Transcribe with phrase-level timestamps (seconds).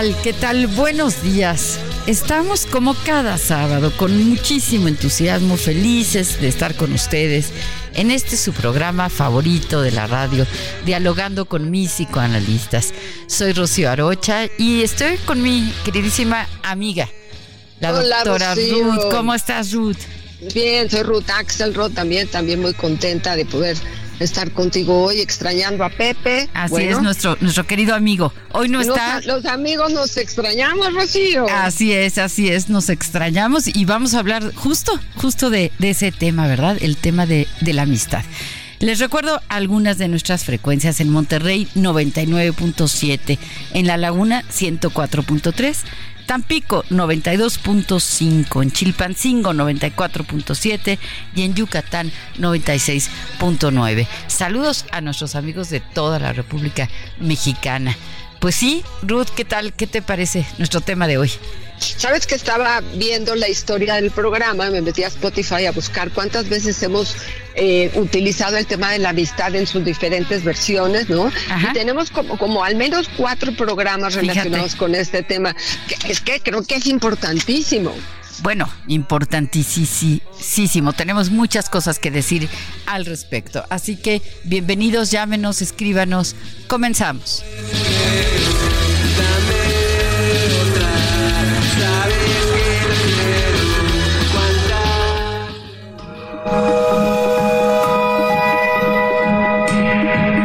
[0.00, 0.16] Tal?
[0.22, 0.66] ¿Qué tal?
[0.66, 1.78] Buenos días.
[2.06, 7.50] Estamos como cada sábado con muchísimo entusiasmo, felices de estar con ustedes
[7.94, 10.46] en este su programa favorito de la radio,
[10.86, 12.94] dialogando con mis psicoanalistas.
[13.26, 17.06] Soy Rocío Arocha y estoy con mi queridísima amiga,
[17.80, 18.84] la Hola, doctora Rocío.
[18.84, 19.10] Ruth.
[19.10, 19.98] ¿Cómo estás, Ruth?
[20.54, 23.76] Bien, soy Ruth Axelrod también, también muy contenta de poder
[24.20, 26.48] estar contigo hoy, extrañando a Pepe.
[26.54, 28.32] Así Bueno, es, nuestro, nuestro querido amigo.
[28.52, 29.20] Hoy no los, está.
[29.22, 31.46] los amigos nos extrañamos, Rocío.
[31.48, 36.12] Así es, así es, nos extrañamos y vamos a hablar justo, justo de, de ese
[36.12, 36.76] tema, ¿verdad?
[36.80, 38.22] El tema de, de la amistad.
[38.80, 43.38] Les recuerdo algunas de nuestras frecuencias en Monterrey 99.7,
[43.74, 45.76] en La Laguna 104.3,
[46.30, 50.96] Tampico 92.5, en Chilpancingo 94.7
[51.34, 54.06] y en Yucatán 96.9.
[54.28, 57.96] Saludos a nuestros amigos de toda la República Mexicana.
[58.40, 59.74] Pues sí, Ruth, ¿qué tal?
[59.74, 61.30] ¿Qué te parece nuestro tema de hoy?
[61.78, 66.48] Sabes que estaba viendo la historia del programa, me metí a Spotify a buscar cuántas
[66.48, 67.16] veces hemos
[67.54, 71.30] eh, utilizado el tema de la amistad en sus diferentes versiones, ¿no?
[71.48, 71.68] Ajá.
[71.70, 74.28] Y tenemos como, como al menos cuatro programas Fíjate.
[74.28, 75.54] relacionados con este tema,
[75.88, 77.94] que es que creo que es importantísimo.
[78.42, 80.92] Bueno, importantísimo.
[80.94, 82.48] Tenemos muchas cosas que decir
[82.86, 83.64] al respecto.
[83.68, 86.34] Así que bienvenidos, llámenos, escríbanos.
[86.66, 87.44] Comenzamos.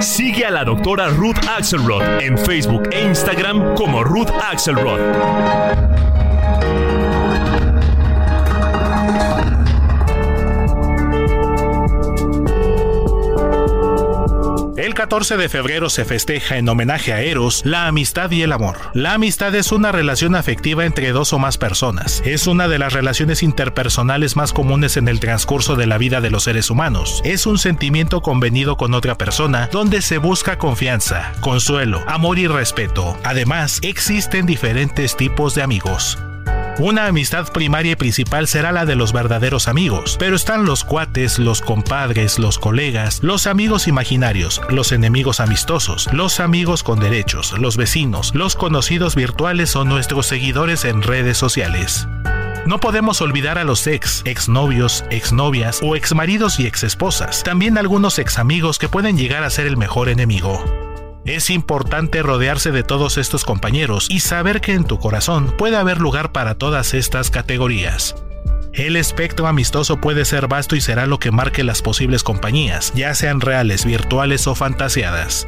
[0.01, 6.15] Sigue a la doctora Ruth Axelrod en Facebook e Instagram como Ruth Axelrod.
[15.06, 18.78] 14 de febrero se festeja en homenaje a Eros la amistad y el amor.
[18.96, 22.24] La amistad es una relación afectiva entre dos o más personas.
[22.26, 26.32] Es una de las relaciones interpersonales más comunes en el transcurso de la vida de
[26.32, 27.22] los seres humanos.
[27.24, 33.16] Es un sentimiento convenido con otra persona donde se busca confianza, consuelo, amor y respeto.
[33.24, 36.18] Además, existen diferentes tipos de amigos.
[36.78, 41.40] Una amistad primaria y principal será la de los verdaderos amigos, pero están los cuates,
[41.40, 47.78] los compadres, los colegas, los amigos imaginarios, los enemigos amistosos, los amigos con derechos, los
[47.78, 52.09] vecinos, los conocidos virtuales o nuestros seguidores en redes sociales.
[52.66, 58.80] No podemos olvidar a los ex, exnovios, exnovias o exmaridos y exesposas, también algunos examigos
[58.80, 60.84] que pueden llegar a ser el mejor enemigo.
[61.25, 66.00] Es importante rodearse de todos estos compañeros y saber que en tu corazón puede haber
[66.00, 68.16] lugar para todas estas categorías.
[68.74, 73.16] El espectro amistoso puede ser vasto y será lo que marque las posibles compañías, ya
[73.16, 75.47] sean reales, virtuales o fantaseadas.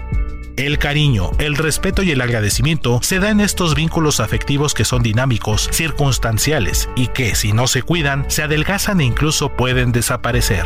[0.55, 5.03] El cariño, el respeto y el agradecimiento se dan en estos vínculos afectivos que son
[5.03, 10.65] dinámicos, circunstanciales y que, si no se cuidan, se adelgazan e incluso pueden desaparecer.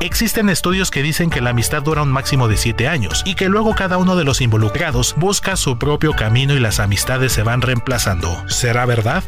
[0.00, 3.48] Existen estudios que dicen que la amistad dura un máximo de 7 años y que
[3.48, 7.62] luego cada uno de los involucrados busca su propio camino y las amistades se van
[7.62, 8.48] reemplazando.
[8.48, 9.24] ¿Será verdad?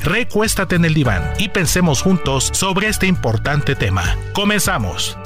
[0.00, 4.16] Recuéstate en el diván y pensemos juntos sobre este importante tema.
[4.32, 5.16] Comenzamos.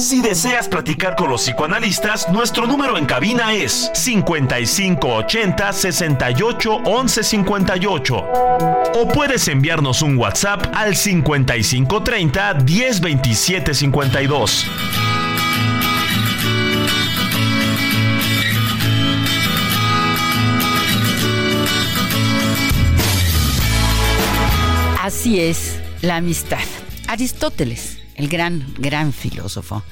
[0.00, 8.16] Si deseas platicar con los psicoanalistas, nuestro número en cabina es 5580 68 11 58.
[8.94, 14.66] O puedes enviarnos un WhatsApp al 5530 1027 52.
[25.02, 26.58] Así es la amistad.
[27.06, 29.82] Aristóteles el gran, gran filósofo,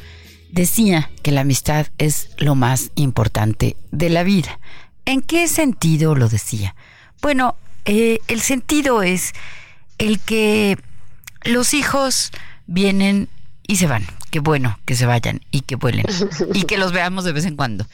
[0.51, 4.61] decía que la amistad es lo más importante de la vida.
[5.07, 6.75] ¿En qué sentido lo decía?
[7.23, 9.33] Bueno, eh, el sentido es
[9.97, 10.77] el que
[11.43, 12.31] los hijos
[12.67, 13.31] vienen
[13.67, 14.07] y se van.
[14.31, 16.05] Qué bueno que se vayan y que vuelen
[16.53, 17.87] y que los veamos de vez en cuando.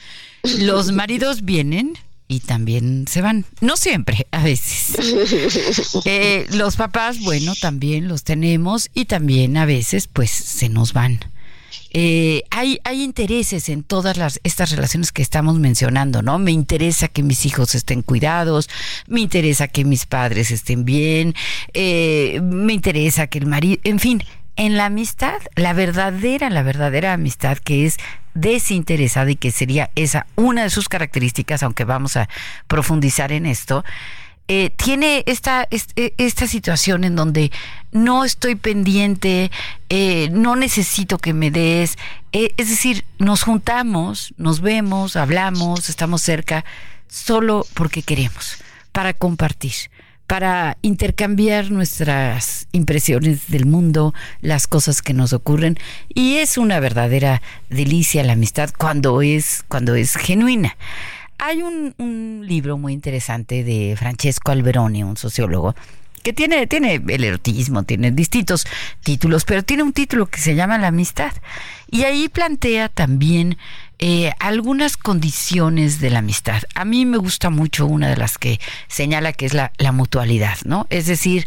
[0.58, 1.96] Los maridos vienen
[2.34, 3.44] y también se van.
[3.60, 4.94] No siempre, a veces.
[6.06, 11.20] Eh, los papás, bueno, también los tenemos y también a veces pues se nos van.
[11.90, 16.38] Eh, hay, hay intereses en todas las, estas relaciones que estamos mencionando, ¿no?
[16.38, 18.68] Me interesa que mis hijos estén cuidados,
[19.06, 21.34] me interesa que mis padres estén bien,
[21.72, 24.22] eh, me interesa que el marido, en fin,
[24.56, 27.96] en la amistad, la verdadera, la verdadera amistad que es
[28.34, 32.28] desinteresada y que sería esa una de sus características, aunque vamos a
[32.66, 33.84] profundizar en esto,
[34.46, 37.50] eh, tiene esta, e, esta situación en donde
[37.92, 39.50] no estoy pendiente,
[39.88, 41.96] eh, no necesito que me des,
[42.32, 46.64] eh, es decir, nos juntamos, nos vemos, hablamos, estamos cerca,
[47.08, 48.58] solo porque queremos,
[48.92, 49.72] para compartir
[50.26, 55.78] para intercambiar nuestras impresiones del mundo, las cosas que nos ocurren
[56.08, 60.76] y es una verdadera delicia la amistad cuando es cuando es genuina.
[61.38, 65.74] Hay un, un libro muy interesante de Francesco Alberoni, un sociólogo,
[66.24, 68.66] que tiene, tiene el erotismo, tiene distintos
[69.02, 71.32] títulos, pero tiene un título que se llama La amistad.
[71.90, 73.58] Y ahí plantea también
[73.98, 76.62] eh, algunas condiciones de la amistad.
[76.74, 80.86] A mí me gusta mucho una de las que señala que es la, mutualidad, ¿no?
[80.90, 81.46] Es decir,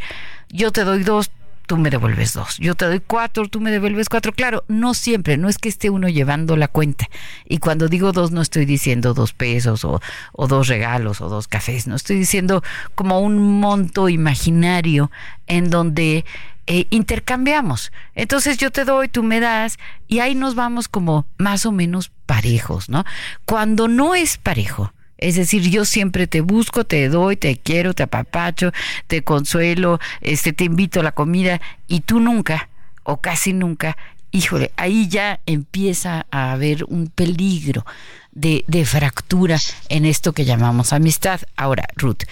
[0.49, 1.29] yo te doy dos,
[1.65, 2.57] tú me devuelves dos.
[2.57, 4.31] Yo te doy cuatro, tú me devuelves cuatro.
[4.31, 7.09] Claro, no siempre, no es que esté uno llevando la cuenta.
[7.45, 9.99] Y cuando digo dos, no estoy diciendo dos pesos o
[10.47, 12.63] dos regalos o dos cafés, no estoy diciendo
[12.95, 15.11] como un monto imaginario
[15.47, 16.23] en donde
[16.67, 17.91] eh, intercambiamos.
[18.13, 19.77] Entonces yo te doy, tú me das,
[20.07, 23.05] y ahí nos vamos como más o menos parejos, ¿no?
[23.45, 28.03] Cuando no es parejo, es decir, yo siempre te busco, te doy, te quiero, te
[28.03, 28.71] apapacho,
[29.07, 32.69] te consuelo, este, te invito a la comida, y tú nunca,
[33.03, 33.97] o casi nunca,
[34.31, 37.85] híjole, ahí ya empieza a haber un peligro
[38.31, 39.57] de, de fractura
[39.89, 41.41] en esto que llamamos amistad.
[41.55, 42.23] Ahora, Ruth,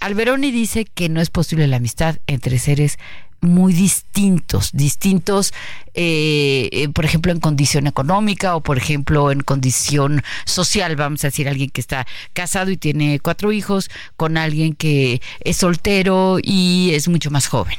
[0.00, 2.98] Alberoni dice que no es posible la amistad entre seres
[3.40, 5.52] muy distintos, distintos,
[5.94, 11.28] eh, eh, por ejemplo, en condición económica o, por ejemplo, en condición social, vamos a
[11.28, 16.92] decir, alguien que está casado y tiene cuatro hijos con alguien que es soltero y
[16.94, 17.78] es mucho más joven.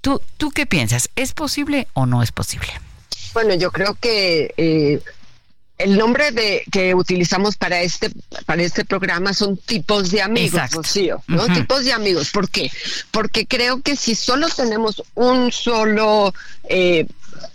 [0.00, 1.10] ¿Tú, tú qué piensas?
[1.16, 2.68] ¿Es posible o no es posible?
[3.34, 5.00] Bueno, yo creo que eh,
[5.80, 8.10] el nombre de que utilizamos para este
[8.46, 11.46] para este programa son tipos de amigos, Rocío, ¿no?
[11.46, 12.30] Tipos de amigos.
[12.30, 12.70] ¿Por qué?
[13.10, 16.34] Porque creo que si solo tenemos un solo
[16.68, 17.06] eh,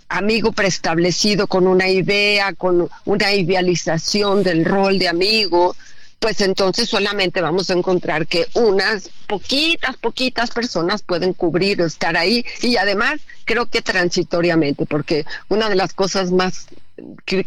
[0.08, 5.76] amigo preestablecido con una idea, con una idealización del rol de amigo,
[6.18, 12.16] pues entonces solamente vamos a encontrar que unas poquitas, poquitas personas pueden cubrir o estar
[12.16, 16.66] ahí y además creo que transitoriamente, porque una de las cosas más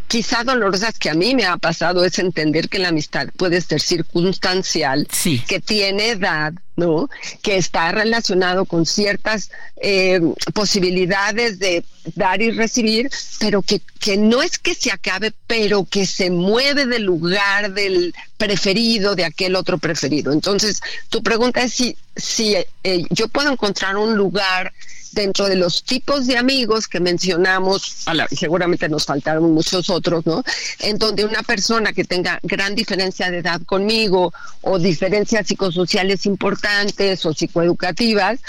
[0.07, 3.81] quizá dolorosas que a mí me ha pasado es entender que la amistad puede ser
[3.81, 5.07] circunstancial,
[5.47, 7.09] que tiene edad, ¿no?
[7.41, 9.49] Que está relacionado con ciertas
[9.81, 10.21] eh,
[10.53, 11.83] posibilidades de
[12.15, 16.85] dar y recibir, pero que, que no es que se acabe, pero que se mueve
[16.85, 20.31] del lugar del preferido, de aquel otro preferido.
[20.31, 24.71] Entonces, tu pregunta es si, si eh, yo puedo encontrar un lugar
[25.11, 30.43] dentro de los tipos de amigos que mencionamos, seguramente nos faltaron muchos otros, ¿no?
[30.79, 37.25] En donde una persona que tenga gran diferencia de edad conmigo o diferencias psicosociales importantes
[37.25, 38.39] o psicoeducativas,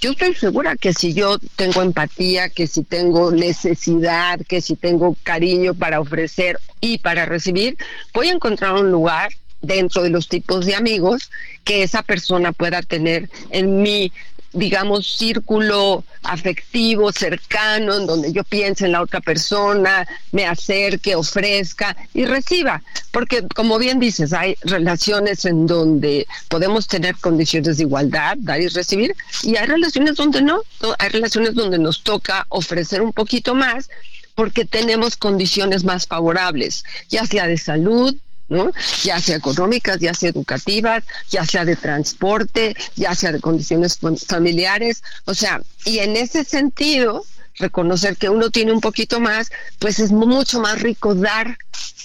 [0.00, 5.16] yo estoy segura que si yo tengo empatía, que si tengo necesidad, que si tengo
[5.22, 7.76] cariño para ofrecer y para recibir,
[8.12, 9.30] voy a encontrar un lugar
[9.62, 11.30] dentro de los tipos de amigos
[11.64, 14.12] que esa persona pueda tener en mi
[14.56, 21.96] digamos, círculo afectivo, cercano, en donde yo piense en la otra persona, me acerque, ofrezca
[22.14, 22.82] y reciba.
[23.12, 28.68] Porque, como bien dices, hay relaciones en donde podemos tener condiciones de igualdad, dar y
[28.68, 30.62] recibir, y hay relaciones donde no,
[30.98, 33.88] hay relaciones donde nos toca ofrecer un poquito más
[34.34, 38.14] porque tenemos condiciones más favorables, ya sea de salud,
[38.48, 38.72] ¿no?
[39.02, 45.02] Ya sea económicas, ya sea educativas, ya sea de transporte, ya sea de condiciones familiares,
[45.24, 47.24] o sea, y en ese sentido,
[47.58, 51.56] reconocer que uno tiene un poquito más, pues es mucho más rico dar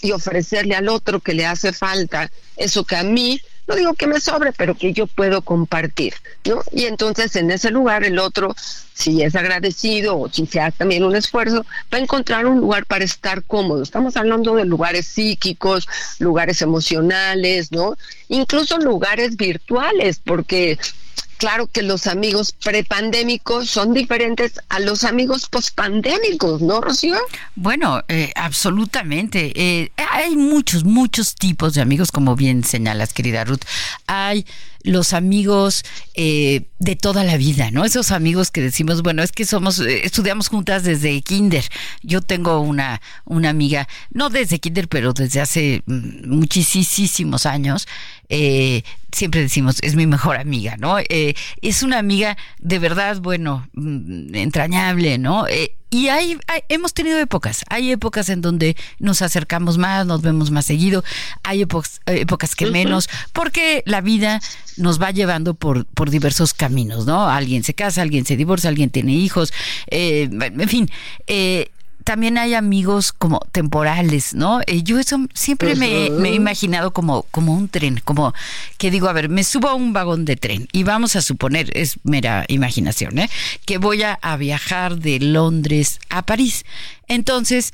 [0.02, 3.42] y ofrecerle al otro que le hace falta eso que a mí
[3.72, 6.14] no digo que me sobre, pero que yo puedo compartir,
[6.46, 6.62] ¿no?
[6.72, 8.54] Y entonces en ese lugar el otro,
[8.94, 12.86] si es agradecido o si se hace también un esfuerzo, va a encontrar un lugar
[12.86, 13.82] para estar cómodo.
[13.82, 15.88] Estamos hablando de lugares psíquicos,
[16.20, 17.96] lugares emocionales, ¿no?
[18.28, 20.78] Incluso lugares virtuales, porque
[21.42, 27.16] claro que los amigos prepandémicos son diferentes a los amigos pospandémicos, ¿no, Rocío?
[27.56, 29.52] Bueno, eh, absolutamente.
[29.56, 33.64] Eh, hay muchos, muchos tipos de amigos, como bien señalas, querida Ruth.
[34.06, 34.46] Hay
[34.84, 35.84] los amigos
[36.14, 37.86] eh, de toda la vida, ¿no?
[37.86, 41.64] Esos amigos que decimos, bueno, es que somos, eh, estudiamos juntas desde kinder.
[42.02, 47.88] Yo tengo una, una amiga, no desde kinder, pero desde hace mm, muchísimos años.
[48.34, 50.96] Eh, siempre decimos, es mi mejor amiga, ¿no?
[51.10, 55.46] es una amiga de verdad, bueno, mm, entrañable, ¿no?
[55.94, 56.38] y hay,
[56.70, 61.04] hemos tenido épocas, hay épocas en donde nos acercamos más, nos vemos más seguido,
[61.44, 64.40] hay épocas, épocas que menos, porque la vida
[64.78, 67.30] nos va llevando por, por diversos caminos, ¿no?
[67.30, 69.52] Alguien se casa, alguien se divorcia, alguien tiene hijos,
[69.88, 70.90] eh, en fin.
[72.12, 74.60] También hay amigos como temporales, ¿no?
[74.68, 78.34] Eh, yo eso siempre me, he imaginado como, como un tren, como
[78.78, 81.72] que digo, a ver, me subo a un vagón de tren y vamos a suponer,
[81.74, 83.30] es mera imaginación, ¿eh?
[83.64, 86.66] Que voy a viajar de Londres a París.
[87.08, 87.72] Entonces,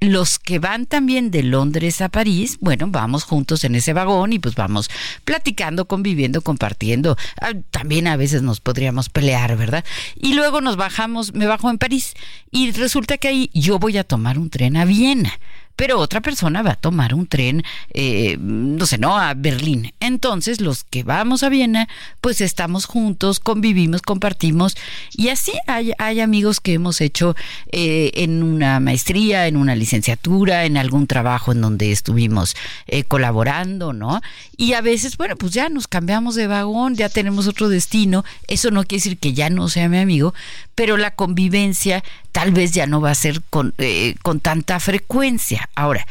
[0.00, 4.38] los que van también de Londres a París, bueno, vamos juntos en ese vagón y
[4.38, 4.90] pues vamos
[5.24, 7.16] platicando, conviviendo, compartiendo.
[7.40, 9.84] Ah, también a veces nos podríamos pelear, ¿verdad?
[10.16, 12.14] Y luego nos bajamos, me bajo en París
[12.50, 15.38] y resulta que ahí yo voy a tomar un tren a Viena
[15.80, 19.94] pero otra persona va a tomar un tren, eh, no sé, no, a Berlín.
[19.98, 21.88] Entonces, los que vamos a Viena,
[22.20, 24.76] pues estamos juntos, convivimos, compartimos,
[25.12, 27.34] y así hay, amigos que hemos hecho
[27.72, 32.56] eh, en una maestría, en una licenciatura, en algún trabajo en donde estuvimos
[32.86, 34.20] eh, colaborando, ¿no?
[34.58, 38.22] Y a veces, bueno, pues ya nos cambiamos de vagón, ya tenemos otro destino.
[38.48, 40.34] Eso no quiere decir que ya no sea mi amigo,
[40.74, 45.69] pero la convivencia tal vez ya no va a ser con, eh, con tanta frecuencia.
[45.74, 46.06] Ahora,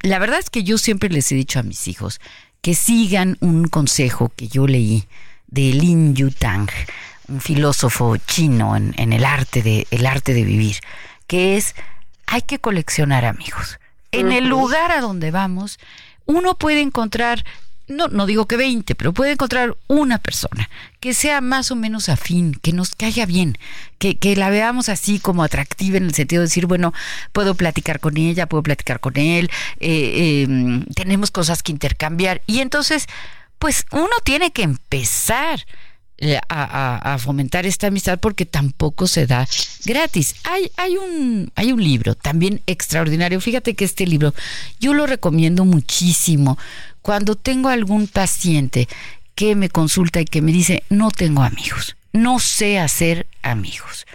[0.00, 2.20] la verdad es que yo siempre les he dicho a mis hijos
[2.60, 5.04] que sigan un consejo que yo leí
[5.46, 6.68] de Lin Yutang,
[7.28, 10.76] un filósofo chino en, en, el arte de el arte de vivir,
[11.26, 11.74] que es
[12.26, 13.78] hay que coleccionar amigos.
[14.12, 15.78] En el lugar a donde vamos,
[16.26, 17.44] uno puede encontrar
[17.86, 20.68] no, no digo que 20, pero puede encontrar una persona
[21.00, 23.58] que sea más o menos afín, que nos caiga bien,
[23.98, 26.94] que, que, la veamos así como atractiva en el sentido de decir, bueno,
[27.32, 29.50] puedo platicar con ella, puedo platicar con él,
[29.80, 32.42] eh, em, tenemos cosas que intercambiar.
[32.46, 33.06] Y entonces,
[33.58, 35.66] pues uno tiene que empezar.
[36.26, 39.46] Eh, a, fomentar esta amistad porque tampoco se da
[39.84, 40.36] gratis.
[40.44, 43.42] Hay, hay, un, hay un libro también extraordinario.
[43.42, 44.32] Fíjate que este libro
[44.80, 46.56] yo lo recomiendo muchísimo
[47.02, 48.88] cuando tengo algún paciente
[49.34, 54.06] que me consulta y que me dice, no tengo amigos, no sé hacer amigos.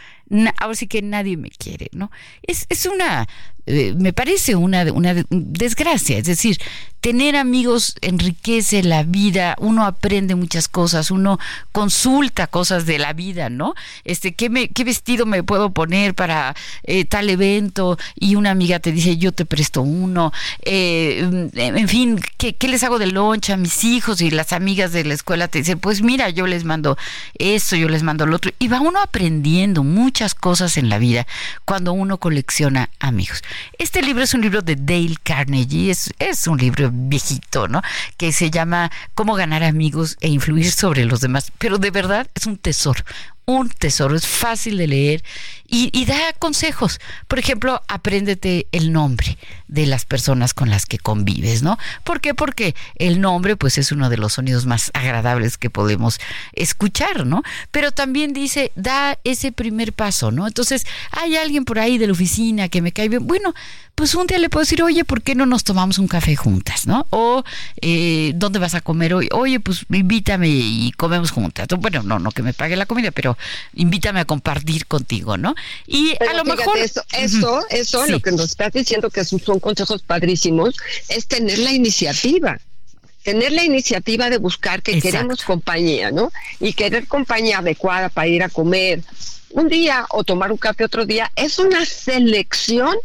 [0.58, 2.10] ahora sí que nadie me quiere, ¿no?
[2.42, 3.28] Es, es una,
[3.72, 6.58] eh, me parece una, una desgracia, es decir,
[7.02, 11.40] tener amigos enriquece la vida, uno aprende muchas cosas, uno
[11.72, 13.74] consulta cosas de la vida, ¿no?
[14.04, 17.98] Este, ¿qué, me, qué vestido me puedo poner para eh, tal evento?
[18.16, 20.34] Y una amiga te dice, yo te presto uno.
[20.64, 24.22] Eh, en fin, ¿qué, ¿qué, les hago de loncha a mis hijos?
[24.22, 26.98] Y las amigas de la escuela te dicen, pues mira, yo les mando
[27.36, 28.52] esto, yo les mando lo otro.
[28.60, 31.28] Y va uno aprendiendo muchas cosas en la vida
[31.66, 33.42] cuando uno colecciona amigos.
[33.78, 37.82] Este libro es un libro de Dale Carnegie, es, un libro viejito, ¿no?
[38.18, 41.52] Que se llama Cómo ganar amigos e influir sobre los demás.
[41.58, 43.04] Pero de verdad es un tesoro,
[43.50, 45.24] un tesoro, es fácil de leer
[45.72, 47.00] y, da consejos.
[47.28, 49.38] Por ejemplo, apréndete el nombre
[49.68, 51.78] de las personas con las que convives, ¿no?
[52.04, 52.34] ¿Por qué?
[52.34, 56.20] Porque el nombre, pues, es uno de los sonidos más agradables que podemos
[56.54, 57.44] escuchar, ¿no?
[57.72, 60.48] Pero también dice, da ese primer paso, ¿no?
[60.48, 63.26] Entonces, hay alguien por ahí de la oficina que me cae bien.
[63.28, 63.54] Bueno,
[64.00, 66.88] pues un día le puedo decir, oye, ¿por qué no nos tomamos un café juntas,
[66.88, 67.06] no?
[67.10, 67.44] O,
[67.82, 69.28] eh, ¿dónde vas a comer hoy?
[69.34, 71.68] Oye, pues invítame y comemos juntas.
[71.78, 73.38] Bueno, no, no que me pague la comida, pero
[73.74, 75.56] invítame a compartir contigo, ¿no?
[75.88, 76.78] Y a lo mejor...
[76.78, 80.76] Eso, eso, eso lo que nos estás diciendo que son consejos padrísimos,
[81.08, 82.60] es tener la iniciativa
[83.24, 86.32] tener la iniciativa de buscar que queremos compañía, ¿no?
[86.60, 89.04] Y querer compañía adecuada para ir a comer
[89.52, 92.96] un día o tomar un café otro día es una selección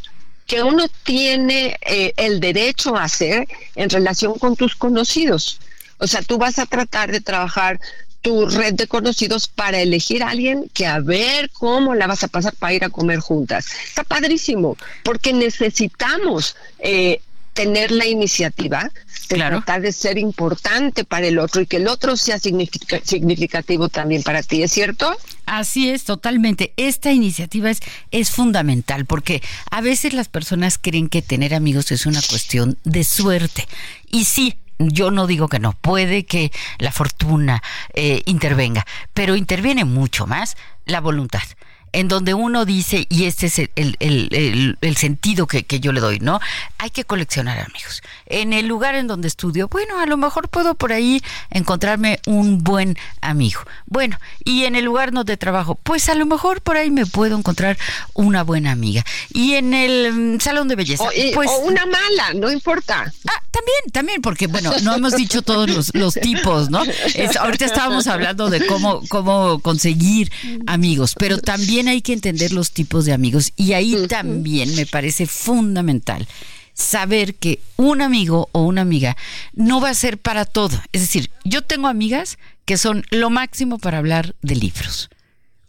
[0.46, 5.58] que uno tiene eh, el derecho a hacer en relación con tus conocidos.
[5.98, 7.80] O sea, tú vas a tratar de trabajar
[8.24, 12.28] tu red de conocidos para elegir a alguien que a ver cómo la vas a
[12.28, 13.66] pasar para ir a comer juntas.
[13.86, 17.20] Está padrísimo, porque necesitamos eh,
[17.52, 18.90] tener la iniciativa
[19.28, 24.22] de tratar de ser importante para el otro y que el otro sea significativo también
[24.22, 25.14] para ti, ¿es cierto?
[25.44, 26.72] Así es, totalmente.
[26.78, 32.06] Esta iniciativa es, es fundamental porque a veces las personas creen que tener amigos es
[32.06, 33.68] una cuestión de suerte.
[34.10, 34.56] Y sí,
[34.90, 37.62] yo no digo que no, puede que la fortuna
[37.92, 41.42] eh, intervenga, pero interviene mucho más la voluntad
[41.94, 46.40] en donde uno dice, y este es el, sentido que, yo le doy, ¿no?
[46.78, 48.02] Hay que coleccionar amigos.
[48.26, 52.58] En el lugar en donde estudio, bueno, a lo mejor puedo por ahí encontrarme un
[52.64, 53.60] buen amigo.
[53.86, 57.38] Bueno, y en el lugar donde trabajo, pues a lo mejor por ahí me puedo
[57.38, 57.78] encontrar
[58.12, 59.04] una buena amiga.
[59.32, 61.50] Y en el mm, salón de belleza, o, pues...
[61.62, 63.12] una mala, no importa.
[63.28, 66.82] Ah, también, también, porque bueno, no hemos dicho todos los, tipos, ¿no?
[67.38, 70.32] ahorita estábamos hablando de cómo, cómo conseguir
[70.66, 75.26] amigos, pero también hay que entender los tipos de amigos y ahí también me parece
[75.26, 76.26] fundamental
[76.74, 79.16] saber que un amigo o una amiga
[79.52, 80.80] no va a ser para todo.
[80.92, 85.08] Es decir, yo tengo amigas que son lo máximo para hablar de libros.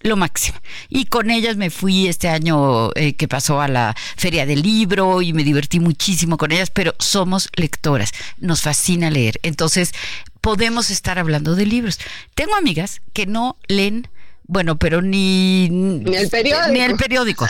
[0.02, 0.60] Lo máximo.
[0.88, 5.22] Y con ellas me fui este año eh, que pasó a la feria del libro
[5.24, 9.40] y me divertí muchísimo con ellas, pero somos lectoras, nos fascina leer.
[9.42, 9.94] Entonces,
[10.42, 12.00] podemos estar hablando de libros.
[12.36, 14.08] Tengo amigas que no leen
[14.48, 16.72] bueno, pero ni, ni el periódico.
[16.72, 17.48] Ni el periódico.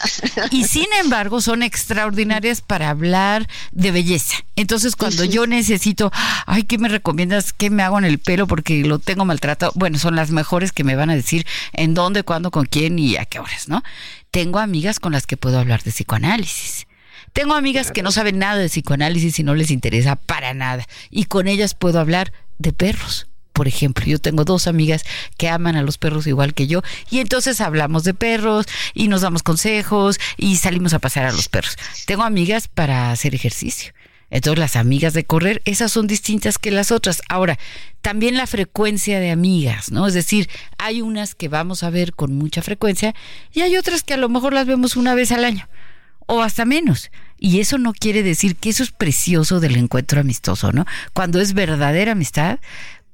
[0.51, 4.37] Y sin embargo son extraordinarias para hablar de belleza.
[4.55, 6.11] Entonces cuando yo necesito,
[6.45, 7.51] ay, ¿qué me recomiendas?
[7.51, 8.47] ¿Qué me hago en el pelo?
[8.47, 9.73] Porque lo tengo maltratado.
[9.75, 13.17] Bueno, son las mejores que me van a decir en dónde, cuándo, con quién y
[13.17, 13.83] a qué horas, ¿no?
[14.31, 16.87] Tengo amigas con las que puedo hablar de psicoanálisis.
[17.33, 20.87] Tengo amigas que no saben nada de psicoanálisis y no les interesa para nada.
[21.09, 25.05] Y con ellas puedo hablar de perros por ejemplo, yo tengo dos amigas
[25.37, 29.21] que aman a los perros igual que yo y entonces hablamos de perros y nos
[29.21, 31.77] damos consejos y salimos a pasear a los perros.
[32.05, 33.93] Tengo amigas para hacer ejercicio.
[34.29, 37.21] Entonces las amigas de correr, esas son distintas que las otras.
[37.29, 37.57] Ahora,
[38.01, 40.05] también la frecuencia de amigas, ¿no?
[40.05, 43.15] Es decir, hay unas que vamos a ver con mucha frecuencia
[43.53, 45.69] y hay otras que a lo mejor las vemos una vez al año
[46.25, 47.09] o hasta menos.
[47.37, 50.85] Y eso no quiere decir que eso es precioso del encuentro amistoso, ¿no?
[51.13, 52.59] Cuando es verdadera amistad,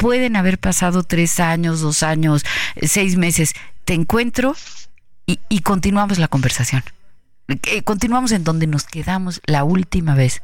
[0.01, 2.43] pueden haber pasado tres años, dos años,
[2.81, 3.53] seis meses.
[3.85, 4.55] Te encuentro
[5.27, 6.83] y, continuamos la conversación.
[7.47, 10.41] Eh, continuamos en donde nos quedamos la última vez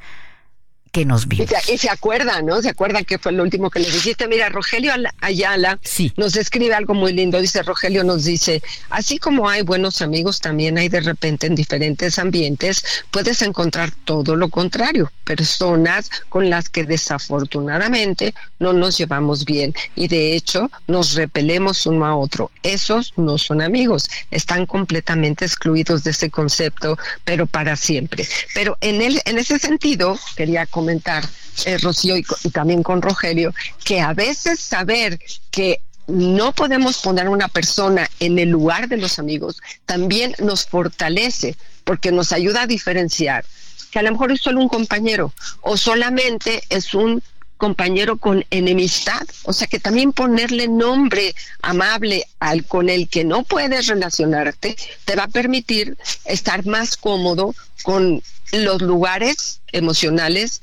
[0.92, 1.48] que nos vimos.
[1.68, 2.62] Y se, acuerdan, ¿no?
[2.62, 4.28] Se acuerdan que fue lo último que les dijiste.
[4.28, 5.80] Mira, Rogelio Ayala
[6.16, 7.40] nos escribe algo muy lindo.
[7.40, 12.20] Dice, Rogelio nos dice, así como hay buenos amigos, también hay de repente en diferentes
[12.20, 19.74] ambientes, puedes encontrar todo lo contrario, personas con las que desafortunadamente no nos llevamos bien
[19.96, 22.52] y de hecho nos repelemos uno a otro.
[22.64, 28.28] Esos no son amigos, están completamente excluidos de ese concepto, pero para siempre.
[28.54, 31.28] Pero en, el, en ese sentido, quería comentar,
[31.66, 33.52] eh, Rocío, y, también con Rogelio,
[33.84, 38.98] que a veces saber que no podemos poner a una persona en el lugar de
[38.98, 43.44] los amigos también nos fortalece porque nos ayuda a diferenciar.
[43.90, 47.24] Que a lo mejor es solo un compañero o solamente es un
[47.58, 53.44] compañero con enemistad, o sea que también ponerle nombre amable al con el que no
[53.44, 60.62] puedes relacionarte te va a permitir estar más cómodo con los lugares emocionales,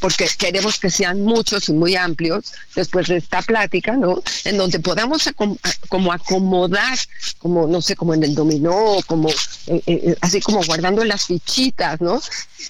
[0.00, 4.22] porque queremos que sean muchos y muy amplios, después de esta plática, ¿no?
[4.44, 5.30] En donde podamos
[5.88, 6.98] como acomodar,
[7.38, 12.00] como, no sé, como en el dominó, como, eh, eh, así como guardando las fichitas,
[12.00, 12.20] ¿no?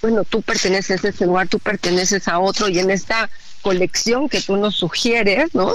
[0.02, 3.30] Bueno, tú perteneces a ese lugar, tú perteneces a otro, y en esta
[3.66, 5.74] colección que tú nos sugieres, ¿no?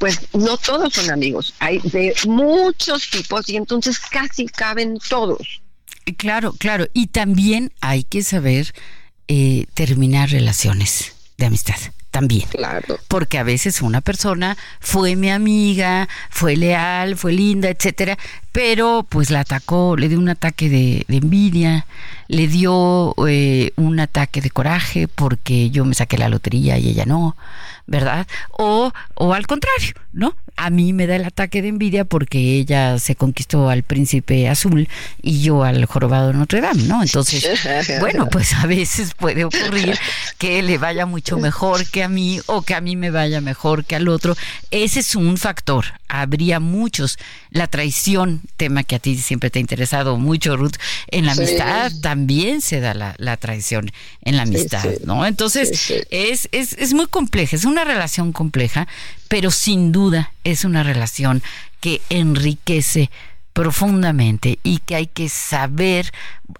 [0.00, 5.60] Pues no todos son amigos, hay de muchos tipos y entonces casi caben todos.
[6.16, 6.88] Claro, claro.
[6.94, 8.74] Y también hay que saber
[9.28, 11.76] eh, terminar relaciones de amistad.
[12.10, 12.48] También.
[12.48, 12.98] Claro.
[13.06, 18.18] Porque a veces una persona fue mi amiga, fue leal, fue linda, etcétera,
[18.52, 21.86] pero pues la atacó, le dio un ataque de, envidia,
[22.28, 27.04] le dio eh, un ataque de coraje porque yo me saqué la lotería y ella
[27.06, 27.36] no,
[27.86, 28.26] ¿verdad?
[28.50, 30.34] O, o al contrario, ¿no?
[30.58, 34.88] a mí me da el ataque de envidia porque ella se conquistó al príncipe azul
[35.22, 37.00] y yo al jorobado de Notre Dame, ¿no?
[37.00, 37.48] Entonces,
[38.00, 39.96] bueno, pues a veces puede ocurrir
[40.36, 43.84] que le vaya mucho mejor que a mí o que a mí me vaya mejor
[43.84, 44.36] que al otro.
[44.72, 45.84] Ese es un factor.
[46.08, 47.18] Habría muchos.
[47.50, 50.76] La traición, tema que a ti siempre te ha interesado mucho, Ruth,
[51.08, 53.90] en la amistad también se da la, traición
[54.22, 55.26] en la amistad, ¿no?
[55.26, 58.88] Entonces, es, es, es muy compleja, es una relación compleja,
[59.28, 61.42] pero sin duda es una relación
[61.80, 63.10] que enriquece
[63.52, 66.12] profundamente y que hay que saber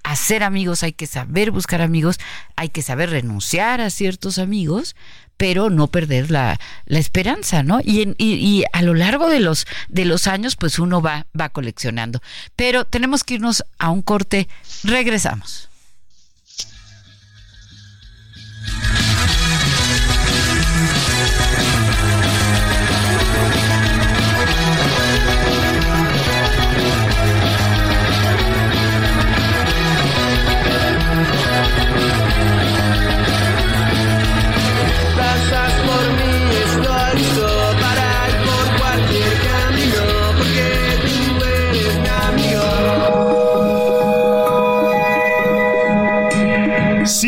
[0.02, 2.18] hacer amigos, hay que saber buscar amigos,
[2.56, 4.96] hay que saber renunciar a ciertos amigos
[5.38, 7.81] pero no perder la, la esperanza, ¿no?
[7.83, 11.27] Y, en, y, y, a lo largo de los, de los años, pues uno va,
[11.38, 12.20] va coleccionando.
[12.57, 14.48] Pero tenemos que irnos a un corte.
[14.85, 15.67] Regresamos.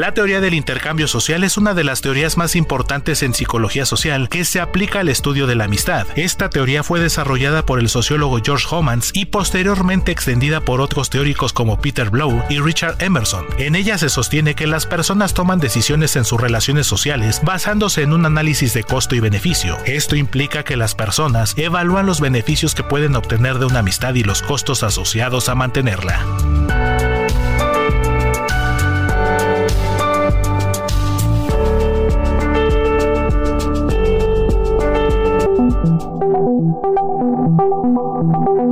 [0.00, 4.30] La teoría del intercambio social es una de las teorías más importantes en psicología social
[4.30, 6.06] que se aplica al estudio de la amistad.
[6.16, 11.52] Esta teoría fue desarrollada por el sociólogo George Homans y posteriormente extendida por otros teóricos
[11.52, 13.44] como Peter Blow y Richard Emerson.
[13.58, 18.14] En ella se sostiene que las personas toman decisiones en sus relaciones sociales basándose en
[18.14, 19.76] un análisis de costo y beneficio.
[19.84, 24.22] Esto implica que las personas evalúan los beneficios que pueden obtener de una amistad y
[24.22, 26.24] los costos asociados a mantenerla.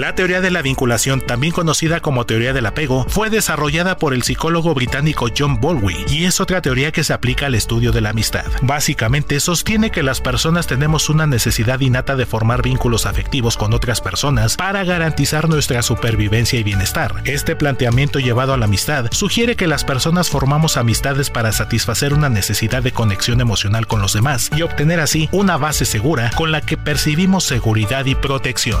[0.00, 4.22] La teoría de la vinculación, también conocida como teoría del apego, fue desarrollada por el
[4.22, 8.08] psicólogo británico John Bowlby y es otra teoría que se aplica al estudio de la
[8.08, 8.46] amistad.
[8.62, 14.00] Básicamente sostiene que las personas tenemos una necesidad innata de formar vínculos afectivos con otras
[14.00, 17.16] personas para garantizar nuestra supervivencia y bienestar.
[17.26, 22.30] Este planteamiento llevado a la amistad sugiere que las personas formamos amistades para satisfacer una
[22.30, 26.62] necesidad de conexión emocional con los demás y obtener así una base segura con la
[26.62, 28.80] que percibimos seguridad y protección.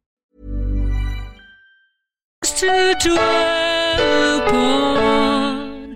[2.61, 5.95] To dwell upon.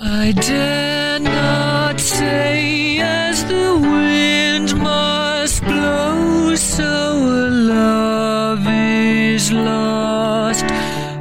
[0.00, 7.16] I dare not say as the wind must blow, so
[7.50, 10.64] love is lost.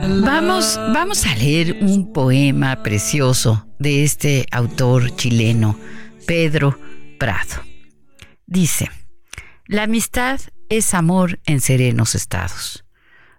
[0.02, 5.78] Vamos, vamos a leer un poema precioso de este autor chileno,
[6.26, 6.80] Pedro
[7.20, 7.64] Prado.
[8.46, 8.90] Dice,
[9.68, 12.83] la amistad es amor en serenos estados.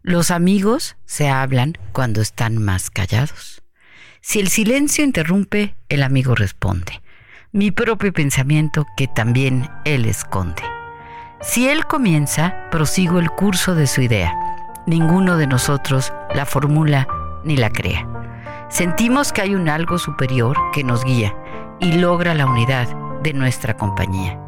[0.06, 3.62] Los amigos se hablan cuando están más callados.
[4.20, 7.00] Si el silencio interrumpe, el amigo responde.
[7.52, 10.62] Mi propio pensamiento que también él esconde.
[11.40, 14.34] Si él comienza, prosigo el curso de su idea.
[14.86, 17.08] Ninguno de nosotros la formula
[17.42, 18.06] ni la crea.
[18.68, 21.34] Sentimos que hay un algo superior que nos guía
[21.80, 24.38] y logra la unidad de nuestra compañía.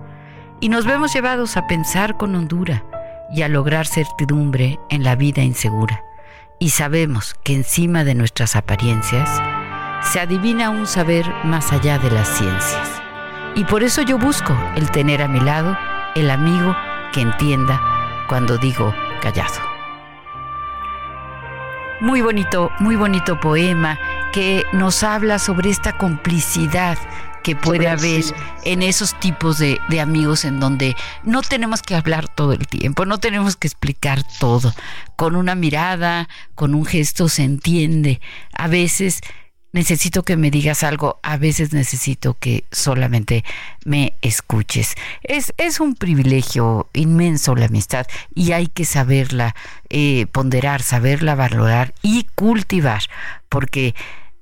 [0.61, 2.83] y nos vemos llevados a pensar con hondura
[3.30, 6.04] y a lograr certidumbre en la vida insegura.
[6.58, 9.28] Y sabemos que encima de nuestras apariencias
[10.02, 13.02] se adivina un saber más allá de las ciencias.
[13.54, 15.76] Y por eso yo busco el tener a mi lado
[16.14, 16.76] el amigo
[17.12, 17.80] que entienda
[18.28, 19.60] cuando digo callado.
[22.00, 23.98] Muy bonito, muy bonito poema
[24.32, 26.98] que nos habla sobre esta complicidad
[27.46, 28.24] que puede haber
[28.64, 33.06] en esos tipos de, de, amigos en donde no tenemos que hablar todo el tiempo,
[33.06, 34.74] no tenemos que explicar todo.
[35.14, 38.20] Con una mirada, con un gesto se entiende.
[38.52, 39.20] A veces
[39.70, 43.44] necesito que me digas algo, a veces necesito que solamente
[43.85, 44.96] me escuches.
[45.22, 49.54] Es, es un privilegio inmenso la amistad y hay que saberla
[49.88, 53.02] eh, ponderar, saberla valorar y cultivar,
[53.48, 53.94] porque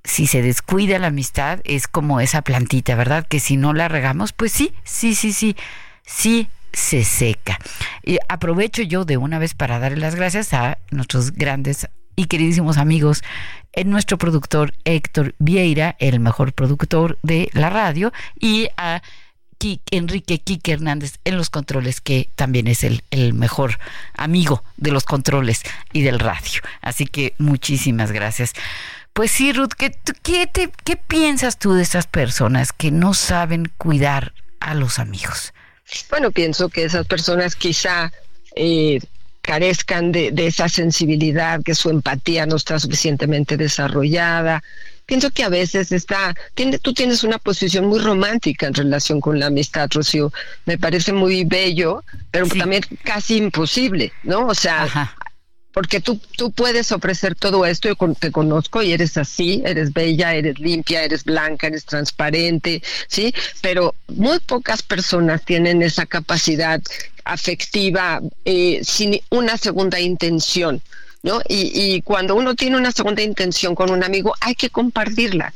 [0.05, 3.27] si se descuida la amistad, es como esa plantita, ¿verdad?
[3.27, 5.57] Que si no la regamos, pues sí, sí, sí, sí,
[6.05, 7.59] sí se seca.
[8.03, 12.79] Y aprovecho yo de una vez para darle las gracias a nuestros grandes y queridísimos
[12.79, 13.25] amigos,
[13.73, 19.03] en nuestro productor Héctor Vieira, el mejor productor de la radio, y a
[19.91, 23.79] Enrique Quique Hernández en los controles, que también es el, el, mejor
[24.15, 25.63] amigo de los controles
[25.93, 26.61] y del radio.
[26.83, 28.53] Así que muchísimas gracias.
[29.15, 33.71] Pues sí, Ruth, ¿qué, qué, te, ¿qué piensas tú de esas personas que no saben
[33.79, 35.55] cuidar a los amigos?
[36.11, 38.11] Bueno, pienso que esas personas quizá
[38.57, 38.99] eh,
[39.41, 44.65] carezcan de, de, esa sensibilidad, que su empatía no está suficientemente desarrollada.
[45.07, 49.39] Pienso que a veces está, tiene, tú tienes una posición muy romántica en relación con
[49.39, 50.33] la amistad, Rocío.
[50.67, 52.59] Me parece muy bello, pero sí.
[52.59, 54.49] también casi imposible, ¿no?
[54.49, 55.15] O sea, Ajá
[55.75, 60.35] porque tú, tú puedes ofrecer todo esto, yo te conozco y eres así, eres bella,
[60.35, 63.35] eres limpia, eres blanca, eres transparente, ¿sí?
[63.61, 66.81] Pero muy pocas personas tienen esa capacidad
[67.25, 70.81] afectiva eh, sin una segunda intención,
[71.25, 71.41] ¿no?
[71.49, 75.53] Y, y cuando uno tiene una segunda intención con un amigo, hay que compartirla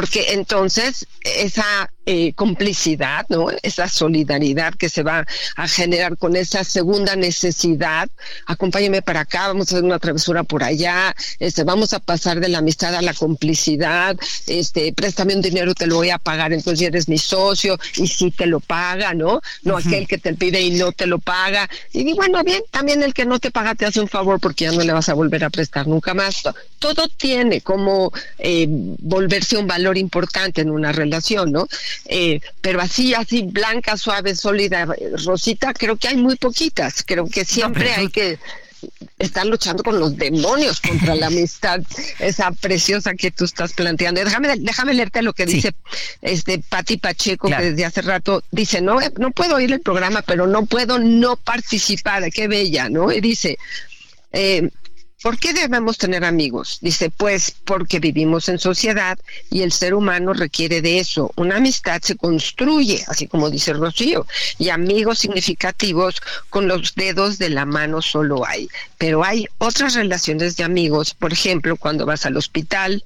[0.00, 3.48] porque entonces esa eh, complicidad, ¿no?
[3.62, 8.08] Esa solidaridad que se va a generar con esa segunda necesidad,
[8.46, 12.48] acompáñame para acá, vamos a hacer una travesura por allá, este, vamos a pasar de
[12.48, 16.88] la amistad a la complicidad, este, préstame un dinero, te lo voy a pagar, entonces
[16.88, 19.40] eres mi socio, y sí te lo paga, ¿no?
[19.62, 19.86] No uh -huh.
[19.86, 21.68] aquel que te pide y no te lo paga.
[21.92, 24.72] Y bueno, bien, también el que no te paga te hace un favor porque ya
[24.72, 26.42] no le vas a volver a prestar nunca más.
[26.78, 31.68] Todo tiene como eh, volverse un valor importante en una relación, ¿no?
[32.06, 34.86] Eh, pero así, así, blanca, suave, sólida,
[35.24, 37.02] rosita, creo que hay muy poquitas.
[37.06, 38.38] Creo que siempre no, hay que
[39.18, 41.80] estar luchando con los demonios contra la amistad,
[42.18, 44.22] esa preciosa que tú estás planteando.
[44.24, 45.54] Déjame, déjame leerte lo que sí.
[45.54, 45.74] dice
[46.22, 47.62] este Pati Pacheco, claro.
[47.62, 51.36] que desde hace rato dice, no, no puedo oír el programa, pero no puedo no
[51.36, 53.12] participar, qué bella, ¿no?
[53.12, 53.58] Y dice,
[54.32, 54.70] eh,
[55.22, 56.78] ¿Por qué debemos tener amigos?
[56.80, 59.18] Dice, pues porque vivimos en sociedad
[59.50, 61.30] y el ser humano requiere de eso.
[61.36, 64.26] Una amistad se construye, así como dice Rocío,
[64.58, 68.68] y amigos significativos con los dedos de la mano solo hay.
[68.96, 73.04] Pero hay otras relaciones de amigos, por ejemplo, cuando vas al hospital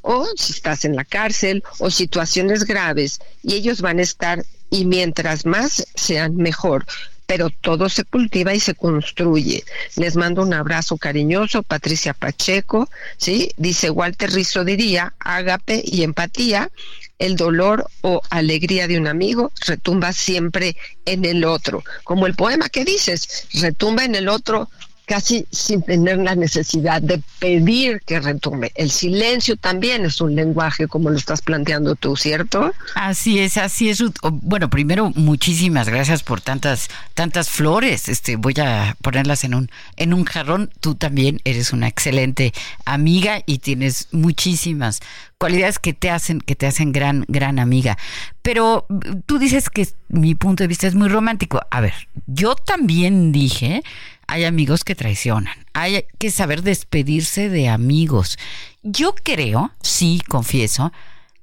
[0.00, 4.86] o si estás en la cárcel o situaciones graves y ellos van a estar y
[4.86, 6.86] mientras más sean mejor
[7.30, 9.62] pero todo se cultiva y se construye.
[9.94, 13.52] Les mando un abrazo cariñoso, Patricia Pacheco, ¿sí?
[13.56, 16.72] Dice Walter Rizzo diría, ágape y empatía,
[17.20, 21.84] el dolor o alegría de un amigo retumba siempre en el otro.
[22.02, 24.68] Como el poema que dices, retumba en el otro
[25.10, 28.70] casi sin tener la necesidad de pedir que retumbe.
[28.76, 32.72] El silencio también es un lenguaje como lo estás planteando tú, ¿cierto?
[32.94, 34.04] Así es, así es.
[34.22, 38.08] Bueno, primero muchísimas gracias por tantas tantas flores.
[38.08, 40.70] Este voy a ponerlas en un en un jarrón.
[40.78, 42.52] Tú también eres una excelente
[42.84, 45.00] amiga y tienes muchísimas
[45.38, 47.98] cualidades que te hacen que te hacen gran gran amiga.
[48.42, 48.86] Pero
[49.26, 51.60] tú dices que mi punto de vista es muy romántico.
[51.68, 51.94] A ver,
[52.28, 53.82] yo también dije
[54.30, 58.38] hay amigos que traicionan, hay que saber despedirse de amigos.
[58.84, 60.92] Yo creo, sí, confieso,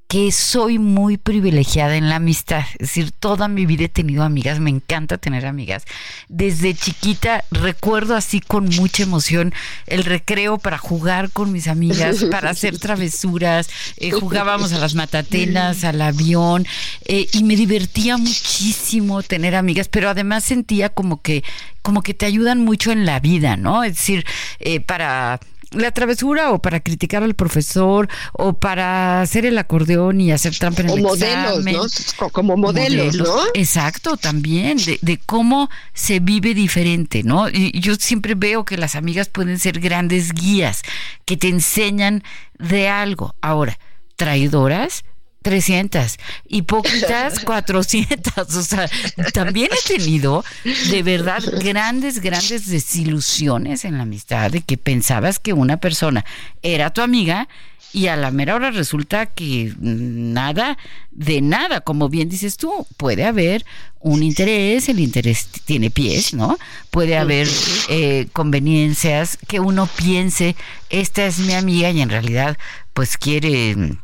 [0.08, 2.64] que soy muy privilegiada en la amistad.
[2.74, 5.84] Es decir, toda mi vida he tenido amigas, me encanta tener amigas.
[6.30, 9.54] Desde chiquita recuerdo así con mucha emoción
[9.86, 13.70] el recreo para jugar con mis amigas, para hacer travesuras.
[13.98, 16.66] Eh, jugábamos a las matatenas, al avión,
[17.06, 21.44] eh, y me divertía muchísimo tener amigas, pero además sentía como que,
[21.82, 23.84] como que te ayudan mucho en la vida, ¿no?
[23.84, 24.26] Es decir,
[24.60, 25.40] eh, para
[25.72, 30.82] la travesura o para criticar al profesor o para hacer el acordeón y hacer trampa
[30.82, 32.30] en el modelos, ¿no?
[32.32, 33.36] Como modelos, ¿no?
[33.54, 37.50] Exacto, también, de, de, cómo se vive diferente, ¿no?
[37.50, 40.84] Y yo siempre veo que las amigas pueden ser grandes guías
[41.26, 42.24] que te enseñan
[42.58, 43.36] de algo.
[43.42, 43.78] Ahora,
[44.16, 45.04] traidoras,
[45.48, 46.18] 300,
[46.50, 48.54] hipócritas 400.
[48.54, 48.90] O sea,
[49.34, 50.44] también he tenido
[50.90, 56.26] de verdad grandes, grandes desilusiones en la amistad de que pensabas que una persona
[56.62, 57.48] era tu amiga
[57.94, 60.78] y a la mera hora resulta que nada
[61.12, 63.66] de nada, como bien dices tú, puede haber
[64.02, 66.58] un interés, el interés tiene pies, ¿no?
[66.92, 67.48] Puede haber
[67.88, 70.58] eh, conveniencias que uno piense,
[70.90, 72.58] esta es mi amiga y en realidad
[72.94, 73.98] pues quiere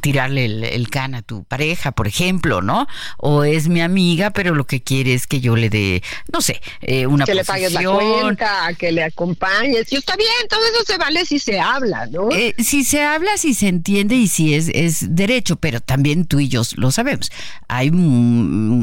[0.00, 2.86] tirarle el, can a tu pareja, por ejemplo, ¿no?
[3.18, 6.60] O es mi amiga, pero lo que quiere es que yo le dé, no sé,
[6.80, 9.92] eh, una Que le pagues la cuenta, que le acompañes.
[9.92, 12.30] Y está bien, todo eso se vale si se habla, ¿no?
[12.30, 16.40] Eh, si se habla, si se entiende y si es, es derecho, pero también tú
[16.40, 17.30] y yo lo sabemos.
[17.68, 17.90] Hay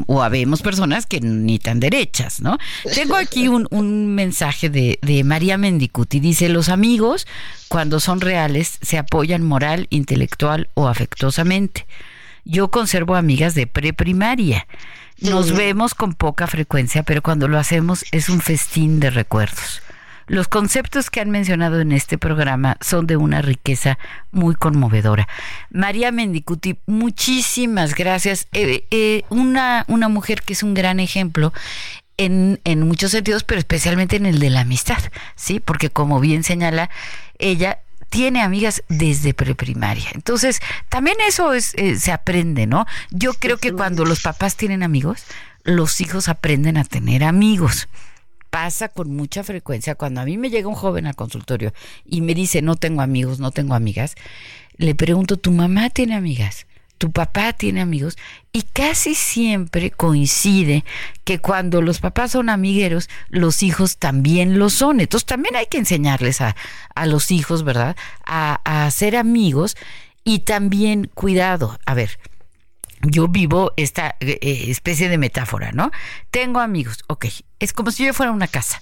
[0.06, 2.58] o habemos personas que ni tan derechas, ¿no?
[2.94, 6.20] Tengo aquí un, un mensaje de, de María Mendicuti.
[6.20, 7.26] Dice, los amigos
[7.74, 11.86] cuando son reales, se apoyan moral, intelectual o afectuosamente.
[12.44, 14.66] Yo conservo amigas de preprimaria.
[15.20, 19.82] Nos vemos con poca frecuencia, pero cuando lo hacemos es un festín de recuerdos.
[20.26, 23.98] Los conceptos que han mencionado en este programa son de una riqueza
[24.32, 25.28] muy conmovedora.
[25.70, 28.48] María Mendicuti, muchísimas gracias.
[28.52, 31.52] Eh, eh, una, una mujer que es un gran ejemplo
[32.16, 35.02] en, en muchos sentidos, pero especialmente en el de la amistad,
[35.36, 35.60] ¿sí?
[35.60, 36.88] Porque como bien señala,
[37.38, 40.10] ella tiene amigas desde preprimaria.
[40.14, 42.86] Entonces, también eso es, eh, se aprende, ¿no?
[43.10, 45.24] Yo creo que cuando los papás tienen amigos,
[45.62, 47.88] los hijos aprenden a tener amigos.
[48.50, 51.72] Pasa con mucha frecuencia cuando a mí me llega un joven al consultorio
[52.04, 54.14] y me dice, no tengo amigos, no tengo amigas,
[54.76, 56.66] le pregunto, ¿tu mamá tiene amigas?
[57.04, 58.16] Tu papá tiene amigos
[58.50, 60.86] y casi siempre coincide
[61.24, 65.00] que cuando los papás son amigueros, los hijos también lo son.
[65.00, 66.56] Entonces también hay que enseñarles a,
[66.94, 67.94] a los hijos, ¿verdad?
[68.24, 69.76] A, a ser amigos
[70.24, 71.78] y también cuidado.
[71.84, 72.18] A ver,
[73.02, 75.90] yo vivo esta eh, eh, especie de metáfora, ¿no?
[76.30, 77.26] Tengo amigos, ok,
[77.58, 78.80] es como si yo fuera una casa.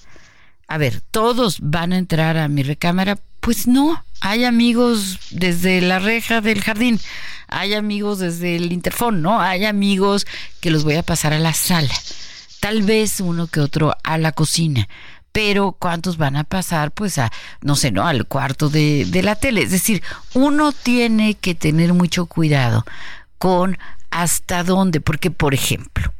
[0.68, 3.18] A ver, ¿todos van a entrar a mi recámara?
[3.40, 7.00] Pues no, hay amigos desde la reja del jardín,
[7.48, 9.40] hay amigos desde el interfón, ¿no?
[9.40, 10.26] Hay amigos
[10.60, 11.92] que los voy a pasar a la sala,
[12.60, 14.88] tal vez uno que otro a la cocina,
[15.32, 16.92] pero ¿cuántos van a pasar?
[16.92, 17.32] Pues a,
[17.62, 18.06] no sé, ¿no?
[18.06, 19.62] Al cuarto de, de la tele.
[19.62, 20.04] Es decir,
[20.34, 22.86] uno tiene que tener mucho cuidado
[23.38, 23.76] con
[24.10, 26.12] hasta dónde, porque por ejemplo,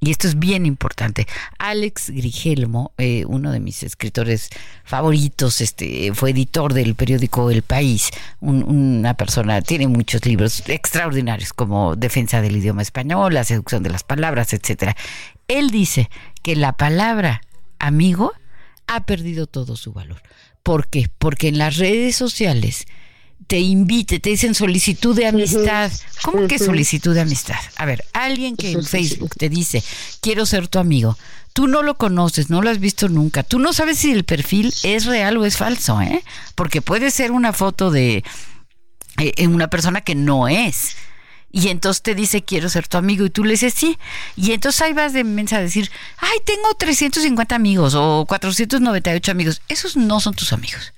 [0.00, 1.26] y esto es bien importante.
[1.58, 4.50] Alex Grigelmo, eh, uno de mis escritores
[4.84, 11.96] favoritos, este, fue editor del periódico El País, una persona, tiene muchos libros extraordinarios como
[11.96, 14.96] Defensa del idioma español, La seducción de las palabras, etcétera.
[15.48, 16.10] Él dice
[16.42, 17.40] que la palabra
[17.78, 18.32] amigo
[18.86, 20.22] ha perdido todo su valor.
[20.62, 21.08] ¿Por qué?
[21.18, 22.86] Porque en las redes sociales
[23.46, 25.90] te invite, te dicen solicitud de amistad.
[26.22, 27.56] ¿Cómo que solicitud de amistad?
[27.76, 29.82] A ver, alguien que en Facebook te dice,
[30.20, 31.16] quiero ser tu amigo.
[31.52, 33.42] Tú no lo conoces, no lo has visto nunca.
[33.42, 36.22] Tú no sabes si el perfil es real o es falso, ¿eh?
[36.54, 38.24] Porque puede ser una foto de
[39.18, 40.96] eh, una persona que no es.
[41.50, 43.24] Y entonces te dice, quiero ser tu amigo.
[43.24, 43.98] Y tú le dices, sí.
[44.36, 49.62] Y entonces ahí vas de mensa a decir, ay, tengo 350 amigos o 498 amigos.
[49.68, 50.92] Esos no son tus amigos.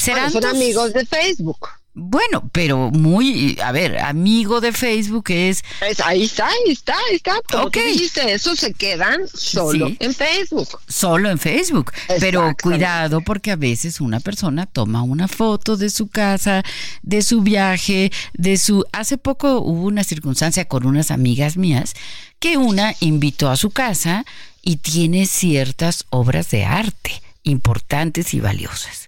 [0.00, 1.68] Serán son amigos de Facebook.
[1.92, 5.62] Bueno, pero muy, a ver, amigo de Facebook es...
[6.04, 7.40] ahí está, ahí está, ahí está.
[7.62, 7.76] ok.
[7.76, 10.68] dijiste, eso se quedan solo en Facebook.
[10.86, 11.92] Solo en Facebook.
[12.20, 16.62] Pero cuidado porque a veces una persona toma una foto de su casa,
[17.02, 18.84] de su viaje, de su...
[18.92, 21.94] Hace poco hubo una circunstancia con unas amigas mías
[22.38, 24.24] que una invitó a su casa
[24.62, 28.99] y tiene ciertas obras de arte importantes y valiosas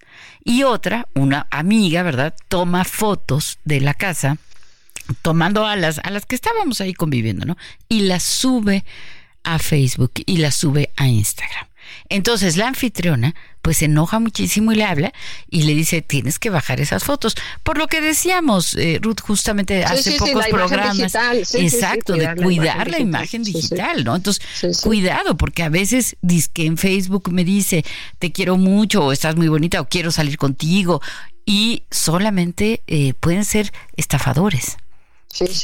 [0.45, 2.35] y otra, una amiga, ¿verdad?
[2.49, 4.39] Toma fotos de la casa,
[5.23, 7.57] tomando a las, a las que estábamos ahí conviviendo, ¿no?
[7.89, 8.85] Y las sube
[9.45, 11.67] a Facebook y las sube a Instagram.
[12.09, 15.13] Entonces la anfitriona pues se enoja muchísimo y le habla
[15.49, 17.37] y le dice tienes que bajar esas fotos.
[17.63, 20.99] Por lo que decíamos, eh, Ruth, justamente hace pocos programas,
[21.55, 24.17] exacto, de cuidar la imagen digital, ¿no?
[24.17, 26.17] Entonces, cuidado, porque a veces
[26.53, 27.85] que en Facebook me dice
[28.19, 31.01] te quiero mucho o estás muy bonita o quiero salir contigo
[31.45, 34.77] y solamente eh, pueden ser estafadores.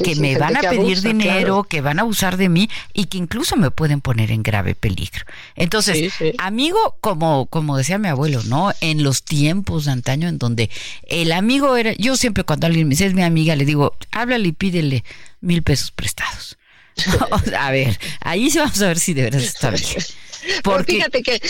[0.02, 3.56] Que me van a pedir dinero, que van a abusar de mí y que incluso
[3.56, 5.24] me pueden poner en grave peligro.
[5.56, 8.72] Entonces, amigo, como, como decía mi abuelo, ¿no?
[8.80, 10.70] En los tiempos de antaño en donde
[11.04, 14.48] el amigo era, yo siempre cuando alguien me dice es mi amiga, le digo, háblale
[14.48, 15.04] y pídele
[15.40, 16.56] mil pesos prestados.
[17.58, 19.82] a ver, ahí sí vamos a ver si de verdad está bien.
[20.62, 20.94] Porque...
[20.94, 21.40] fíjate que,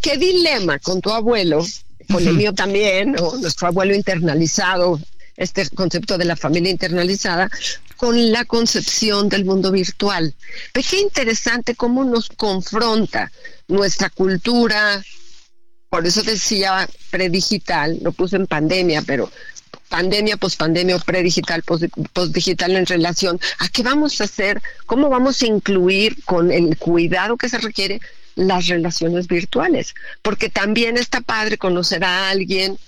[0.00, 1.64] qué dilema con tu abuelo,
[2.10, 5.00] con el mío también, o nuestro abuelo internalizado,
[5.38, 7.48] este concepto de la familia internalizada,
[7.96, 10.34] con la concepción del mundo virtual.
[10.74, 13.32] Ve qué interesante cómo nos confronta
[13.68, 15.02] nuestra cultura,
[15.88, 19.30] por eso decía predigital, lo puse en pandemia, pero
[19.88, 21.62] pandemia, pospandemia o predigital,
[22.12, 27.36] postdigital en relación a qué vamos a hacer, cómo vamos a incluir con el cuidado
[27.36, 28.00] que se requiere
[28.34, 32.78] las relaciones virtuales, porque también está padre conocer a alguien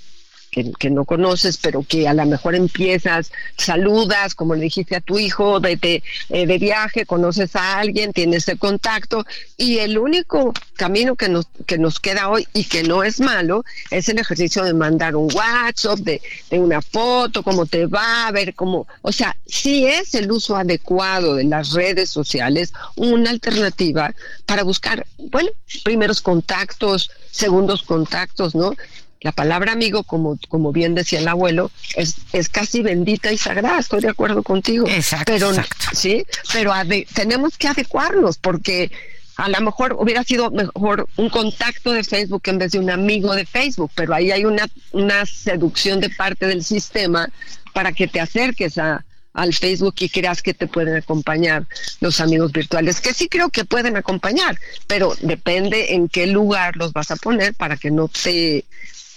[0.51, 5.19] que, no conoces, pero que a lo mejor empiezas, saludas, como le dijiste a tu
[5.19, 9.25] hijo, de, eh, de viaje, conoces a alguien, tienes el contacto,
[9.57, 13.65] y el único camino que nos, que nos queda hoy y que no es malo
[13.91, 16.21] es el ejercicio de mandar un WhatsApp, de,
[16.51, 20.57] de una foto, cómo te va, a ver cómo, o sea, sí es el uso
[20.57, 24.13] adecuado de las redes sociales una alternativa
[24.47, 25.51] para buscar, bueno,
[25.85, 28.75] primeros contactos, segundos contactos, ¿no?
[29.21, 33.79] La palabra amigo, como, como bien decía el abuelo, es, es casi bendita y sagrada,
[33.79, 34.87] estoy de acuerdo contigo.
[34.89, 35.33] Exacto.
[35.33, 35.87] Pero, exacto.
[35.93, 36.73] Sí, pero
[37.12, 38.91] tenemos que adecuarnos porque
[39.37, 43.35] a lo mejor hubiera sido mejor un contacto de Facebook en vez de un amigo
[43.35, 47.29] de Facebook, pero ahí hay una, una seducción de parte del sistema
[47.73, 51.66] para que te acerques a, al Facebook y creas que te pueden acompañar
[52.01, 56.93] los amigos virtuales, que sí creo que pueden acompañar, pero depende en qué lugar los
[56.93, 58.64] vas a poner para que no te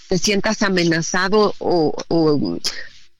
[0.09, 2.59] te sientas amenazado o,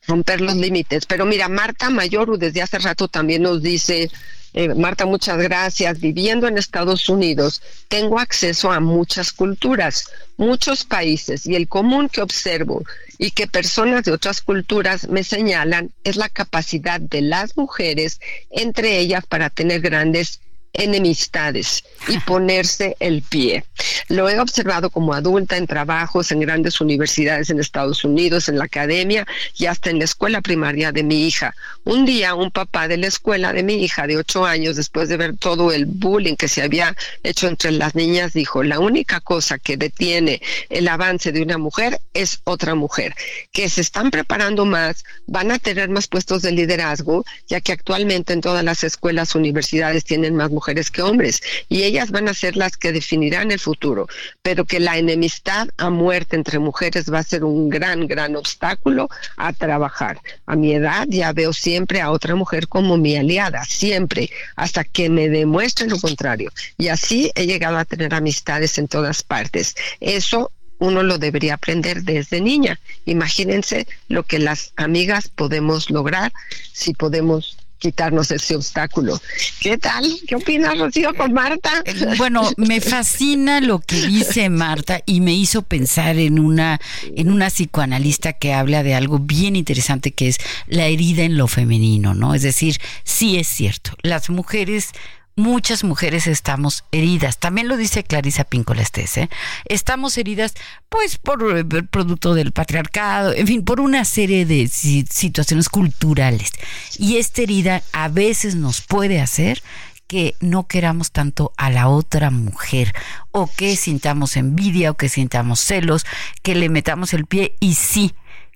[0.06, 1.06] romper los límites.
[1.06, 4.12] Pero mira, Marta Mayoru desde hace rato también nos dice,
[4.54, 6.00] eh, Marta, muchas gracias.
[6.00, 12.22] Viviendo en Estados Unidos, tengo acceso a muchas culturas, muchos países, y el común que
[12.22, 12.84] observo
[13.18, 18.20] y que personas de otras culturas me señalan es la capacidad de las mujeres,
[18.52, 20.42] entre ellas, para tener grandes
[20.74, 23.64] enemistades y ponerse el pie.
[24.10, 28.66] Lo he observado como adulta en trabajos en grandes universidades en Estados Unidos, en la
[28.66, 31.54] academia y hasta en la escuela primaria de mi hija.
[31.84, 35.18] Un día un papá de la escuela de mi hija de ocho años, después de
[35.18, 39.60] ver todo el bullying que se había hecho entre las niñas, dijo, la única cosa
[39.60, 43.14] que detiene el avance de una mujer es otra mujer,
[43.52, 48.34] que se están preparando más, van a tener más puestos de liderazgo, ya que actualmente
[48.34, 52.34] en todas las escuelas, universidades tienen más mujeres mujeres que hombres y ellas van a
[52.34, 54.08] ser las que definirán el futuro,
[54.42, 59.10] pero que la enemistad a muerte entre mujeres va a ser un gran, gran obstáculo
[59.36, 60.22] a trabajar.
[60.46, 65.10] A mi edad ya veo siempre a otra mujer como mi aliada, siempre, hasta que
[65.10, 66.50] me demuestre lo contrario.
[66.78, 69.76] Y así he llegado a tener amistades en todas partes.
[70.00, 70.50] Eso
[70.80, 72.80] uno lo debería aprender desde niña.
[73.06, 76.32] Imagínense lo que las amigas podemos lograr
[76.72, 79.20] si podemos quitarnos ese obstáculo.
[79.60, 80.06] ¿Qué tal?
[80.26, 81.84] ¿Qué opinas, Rocío, con Marta?
[81.84, 86.80] Eh, bueno, me fascina lo que dice Marta y me hizo pensar en una,
[87.18, 91.50] en una psicoanalista que habla de algo bien interesante que es la herida en lo
[91.50, 92.34] femenino, ¿no?
[92.34, 94.92] Es decir, sí es cierto, las mujeres
[95.36, 97.38] muchas mujeres estamos heridas.
[97.38, 99.30] También lo dice Clarisa Pincolestes, ¿eh?
[99.66, 100.54] Estamos heridas,
[100.90, 106.52] pues, por el producto del patriarcado, en fin, por una serie de situaciones culturales.
[106.98, 109.64] Y esta herida a veces nos puede hacer
[110.08, 112.94] que no queramos tanto a la otra mujer
[113.32, 116.06] o que sintamos envidia o que sintamos celos,
[116.44, 118.14] que le metamos el pie y sí,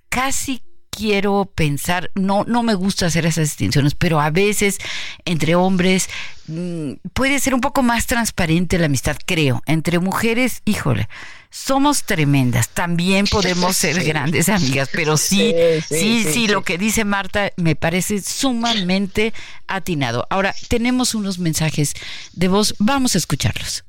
[0.10, 0.62] casi
[0.98, 4.80] quiero pensar, no, no me gusta hacer esas distinciones, pero a veces
[5.26, 6.10] entre hombres
[6.48, 9.62] mm, puede ser un poco más transparente la amistad, creo.
[9.68, 11.08] Entre mujeres, híjole,
[11.52, 15.54] somos tremendas, también podemos ser grandes amigas, pero sí,
[15.88, 19.34] sí, sí, lo que dice Marta me parece sumamente
[19.68, 20.26] atinado.
[20.32, 21.94] Ahora, tenemos unos mensajes
[22.34, 23.84] de voz, vamos a escucharlos.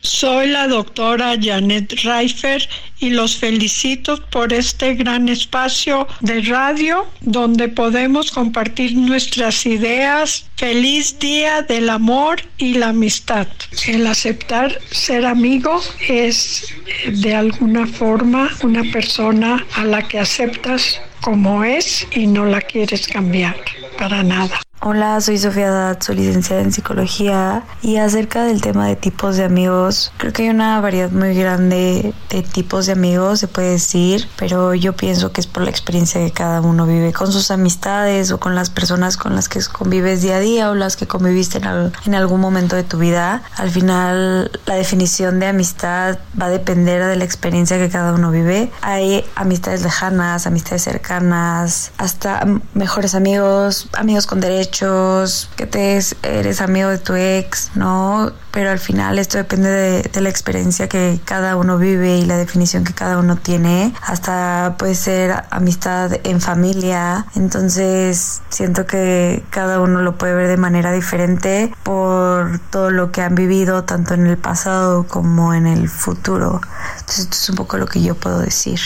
[0.00, 2.68] Soy la doctora Janet Reifer
[3.00, 10.46] y los felicito por este gran espacio de radio donde podemos compartir nuestras ideas.
[10.56, 13.48] Feliz día del amor y la amistad.
[13.88, 16.72] El aceptar ser amigo es
[17.06, 23.08] de alguna forma una persona a la que aceptas como es y no la quieres
[23.08, 23.56] cambiar
[23.98, 24.60] para nada.
[24.80, 29.42] Hola, soy Sofía Dad, soy licenciada en psicología y acerca del tema de tipos de
[29.42, 34.28] amigos, creo que hay una variedad muy grande de tipos de amigos, se puede decir,
[34.36, 38.30] pero yo pienso que es por la experiencia que cada uno vive con sus amistades
[38.30, 41.58] o con las personas con las que convives día a día o las que conviviste
[41.58, 43.42] en, en algún momento de tu vida.
[43.56, 48.30] Al final, la definición de amistad va a depender de la experiencia que cada uno
[48.30, 48.70] vive.
[48.82, 56.88] Hay amistades lejanas, amistades cercanas, hasta mejores amigos, amigos con derechos que te eres amigo
[56.88, 58.32] de tu ex, ¿no?
[58.50, 62.84] Pero al final esto depende de, la experiencia que cada uno vive y la definición
[62.84, 63.94] que cada uno tiene.
[64.02, 67.26] Hasta puede ser amistad en familia.
[67.36, 73.22] Entonces siento que cada uno lo puede ver de manera diferente por todo lo que
[73.22, 76.60] han vivido, tanto en el pasado como en el futuro.
[76.98, 78.80] Entonces esto es un poco lo que yo puedo decir.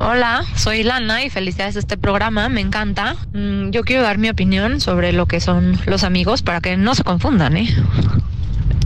[0.00, 3.16] Hola, soy Lana y felicidades a este programa, me encanta.
[3.32, 6.94] Mm, yo quiero dar mi opinión sobre lo que son los amigos para que no
[6.94, 7.68] se confundan, ¿eh?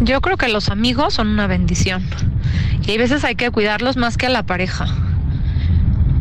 [0.00, 2.02] Yo creo que los amigos son una bendición
[2.86, 4.86] y hay veces hay que cuidarlos más que a la pareja.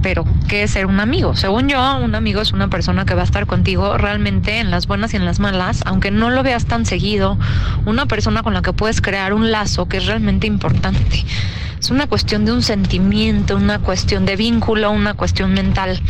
[0.02, 1.36] Pero, ¿qué es ser un amigo?
[1.36, 4.88] Según yo, un amigo es una persona que va a estar contigo realmente en las
[4.88, 7.38] buenas y en las malas, aunque no lo veas tan seguido,
[7.86, 11.26] una persona con la que puedes crear un lazo que es realmente importante.
[11.80, 16.02] Es una cuestión de un sentimiento, una cuestión de vínculo, una cuestión mental.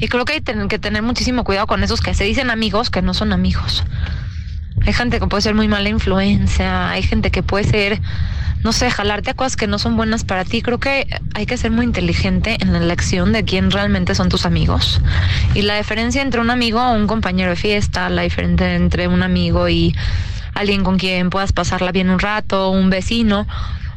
[0.00, 3.02] Y creo que hay que tener muchísimo cuidado con esos que se dicen amigos que
[3.02, 3.84] no son amigos.
[4.86, 8.00] Hay gente que puede ser muy mala influencia, hay gente que puede ser,
[8.64, 10.62] no sé, jalarte a cosas que no son buenas para ti.
[10.62, 14.46] Creo que hay que ser muy inteligente en la elección de quién realmente son tus
[14.46, 15.02] amigos.
[15.54, 19.22] Y la diferencia entre un amigo o un compañero de fiesta, la diferencia entre un
[19.22, 19.94] amigo y
[20.54, 23.46] alguien con quien puedas pasarla bien un rato, un vecino,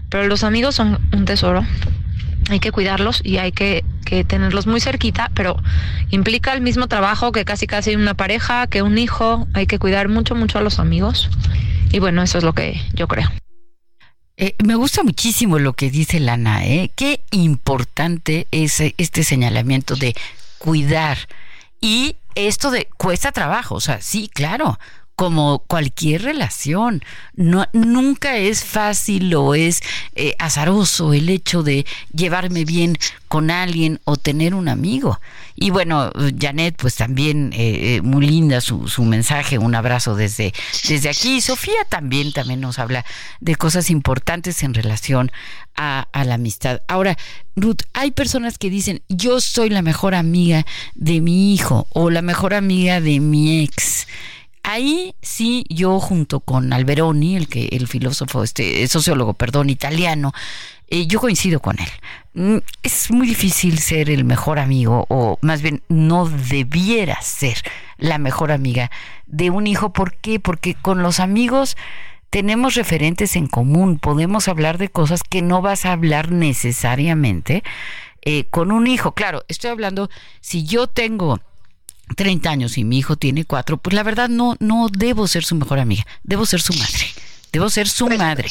[0.10, 1.66] pero los amigos son un tesoro.
[2.50, 3.84] Hay que cuidarlos y hay que,
[4.28, 5.58] tenerlos muy cerquita, pero
[6.12, 9.48] implica el mismo trabajo que casi casi una pareja, que un hijo.
[9.54, 11.30] Hay que cuidar mucho, mucho a los amigos.
[11.92, 13.32] Y bueno, eso es lo que yo creo.
[14.38, 16.92] Eh, me gusta muchísimo lo que dice Lana, ¿eh?
[16.96, 20.16] Qué importante es este señalamiento de
[20.58, 21.18] cuidar.
[21.82, 24.80] Y esto de cuesta trabajo, o sea, sí, claro,
[25.16, 27.04] como cualquier relación.
[27.36, 29.82] No, nunca es fácil o es
[30.16, 32.98] eh, azaroso el hecho de llevarme bien
[33.28, 35.20] con alguien o tener un amigo.
[35.56, 40.54] Y bueno, Janet, pues también eh, eh, muy linda su, su, mensaje, un abrazo desde,
[40.88, 41.42] desde aquí.
[41.42, 43.06] Sofía también, también nos habla
[43.40, 45.32] de cosas importantes en relación
[45.76, 46.82] a, la amistad.
[46.88, 47.18] Ahora,
[47.56, 52.22] Ruth, hay personas que dicen, yo soy la mejor amiga de mi hijo o la
[52.22, 54.08] mejor amiga de mi ex
[54.64, 60.34] ahí sí yo junto con Alberoni, el que el filósofo, este sociólogo, perdón, italiano,
[60.88, 61.90] eh, yo coincido con él.
[62.34, 67.58] Mm, es muy difícil ser el mejor amigo, o más bien no debiera ser
[67.98, 68.90] la mejor amiga
[69.28, 69.94] de un hijo.
[69.94, 70.40] ¿Por qué?
[70.40, 71.78] Porque con los amigos
[72.30, 77.64] tenemos referentes en común, podemos hablar de cosas que no vas a hablar necesariamente
[78.24, 79.12] eh, con un hijo.
[79.12, 80.10] Claro, estoy hablando,
[80.42, 81.40] si yo tengo
[82.16, 85.56] 30 años y mi hijo tiene 4, pues la verdad no, no debo ser su
[85.56, 87.08] mejor amiga, debo ser su madre,
[87.52, 88.50] debo ser su madre.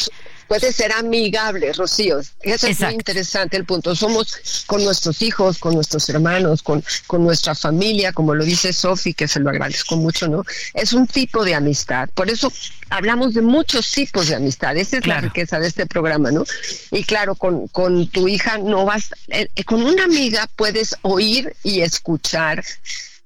[0.52, 2.20] Puede ser amigable, Rocío.
[2.42, 3.96] Eso es muy interesante el punto.
[3.96, 9.14] Somos con nuestros hijos, con nuestros hermanos, con, con nuestra familia, como lo dice Sofi,
[9.14, 10.44] que se lo agradezco mucho, ¿no?
[10.74, 12.10] Es un tipo de amistad.
[12.12, 12.52] Por eso
[12.90, 14.76] hablamos de muchos tipos de amistad.
[14.76, 16.44] Esa es la riqueza de este programa, ¿no?
[16.90, 21.80] Y claro, con, con tu hija no vas, eh, con una amiga puedes oír y
[21.80, 22.62] escuchar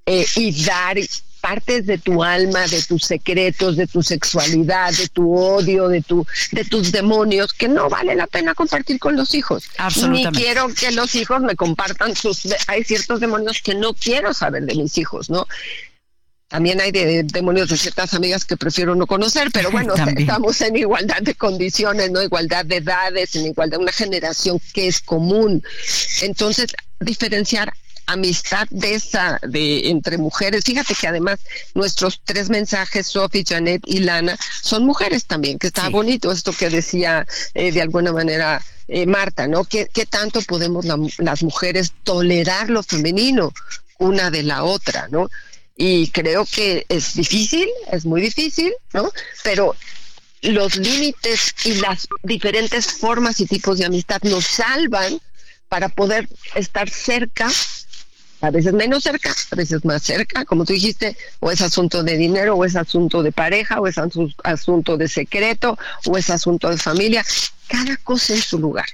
[0.06, 0.96] eh, y dar
[1.40, 6.26] partes de tu alma, de tus secretos, de tu sexualidad, de tu odio, de tu,
[6.50, 9.68] de tus demonios, que no vale la pena compartir con los hijos.
[10.08, 14.64] Ni quiero que los hijos me compartan sus, hay ciertos demonios que no quiero saber
[14.64, 15.46] de mis hijos, ¿no?
[16.48, 20.76] También hay de, demonios de ciertas amigas que prefiero no conocer, pero bueno, estamos en
[20.76, 22.22] igualdad de condiciones, ¿no?
[22.22, 25.62] Igualdad de edades, en igualdad de una generación que es común.
[26.22, 26.68] Entonces,
[27.00, 27.72] diferenciar
[28.06, 30.64] amistad de esa de entre mujeres.
[30.64, 31.40] Fíjate que además
[31.74, 36.70] nuestros tres mensajes, Sophie, Janet y Lana, son mujeres también, que está bonito esto que
[36.70, 39.64] decía eh, de alguna manera eh, Marta, ¿no?
[39.64, 43.52] ¿Qué, ¿Qué, tanto podemos las mujeres tolerar lo femenino
[43.98, 45.28] una de la otra, ¿no?
[45.76, 49.10] Y creo que es difícil, es muy difícil, ¿no?
[49.42, 49.74] Pero
[50.42, 55.20] los límites y las diferentes formas y tipos de amistad nos salvan
[55.68, 57.50] para poder estar cerca
[58.40, 62.16] a veces menos cerca, a veces más cerca, como tú dijiste, o es asunto de
[62.16, 63.96] dinero, o es asunto de pareja, o es
[64.44, 67.24] asunto de secreto, o es asunto de familia,
[67.68, 68.86] cada cosa en su lugar.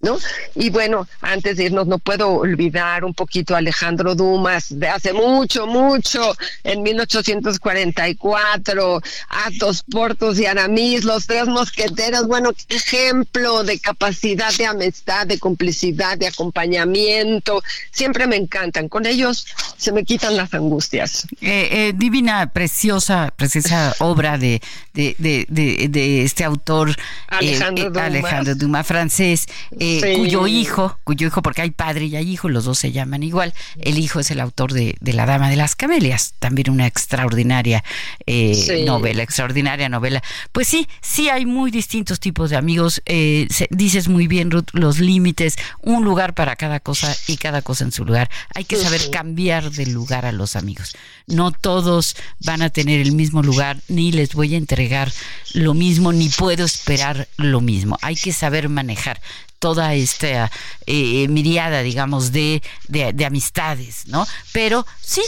[0.00, 0.18] ¿No?
[0.54, 5.12] Y bueno, antes de irnos, no puedo olvidar un poquito a Alejandro Dumas, de hace
[5.12, 14.52] mucho, mucho, en 1844, Atos, Portos y Aramis, los tres mosqueteros, bueno, ejemplo de capacidad
[14.54, 19.46] de amistad, de complicidad, de acompañamiento, siempre me encantan, con ellos
[19.76, 21.26] se me quitan las angustias.
[21.40, 24.62] Eh, eh, divina, preciosa, preciosa obra de,
[24.94, 25.46] de, de,
[25.88, 26.94] de, este autor,
[27.28, 28.04] Alejandro, eh, Dumas.
[28.04, 29.48] Alejandro Dumas, francés.
[29.88, 30.18] Eh, Sí.
[30.18, 33.54] cuyo hijo, cuyo hijo, porque hay padre y hay hijo, los dos se llaman igual,
[33.80, 37.82] el hijo es el autor de, de La Dama de las Camelias, también una extraordinaria
[38.26, 38.84] eh, Sí.
[38.84, 40.22] novela, extraordinaria novela.
[40.52, 44.68] Pues sí, sí hay muy distintos tipos de amigos, eh, se- dices muy bien, Ruth,
[44.72, 48.28] los límites, un lugar para cada cosa y cada cosa en su lugar.
[48.54, 50.94] Hay que saber cambiar de lugar a los amigos.
[51.26, 55.10] No todos van a tener el mismo lugar, ni les voy a entregar
[55.54, 57.98] lo mismo, ni puedo esperar lo mismo.
[58.02, 59.20] Hay que saber manejar
[59.58, 60.50] toda esta
[60.86, 64.26] eh, miriada, digamos, de, de, de amistades, ¿no?
[64.52, 65.22] Pero sí,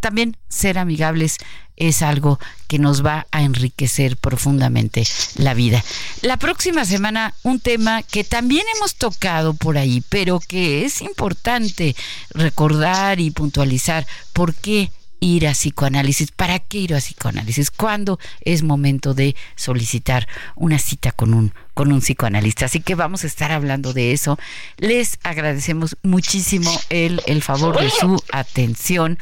[0.00, 1.38] también ser amigables
[1.80, 5.02] es algo que nos va a enriquecer profundamente
[5.36, 5.82] la vida.
[6.20, 11.96] La próxima semana un tema que también hemos tocado por ahí, pero que es importante
[12.30, 18.62] recordar y puntualizar por qué ir a psicoanálisis, para qué ir a psicoanálisis, cuándo es
[18.62, 22.66] momento de solicitar una cita con un con un psicoanalista.
[22.66, 24.38] Así que vamos a estar hablando de eso.
[24.76, 29.18] Les agradecemos muchísimo el, el favor de su atención.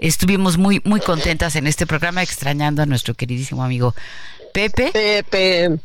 [0.00, 3.94] Estuvimos muy, muy contentas en este programa, extrañando a nuestro queridísimo amigo
[4.54, 4.92] Pepe.
[4.92, 5.80] Pepe.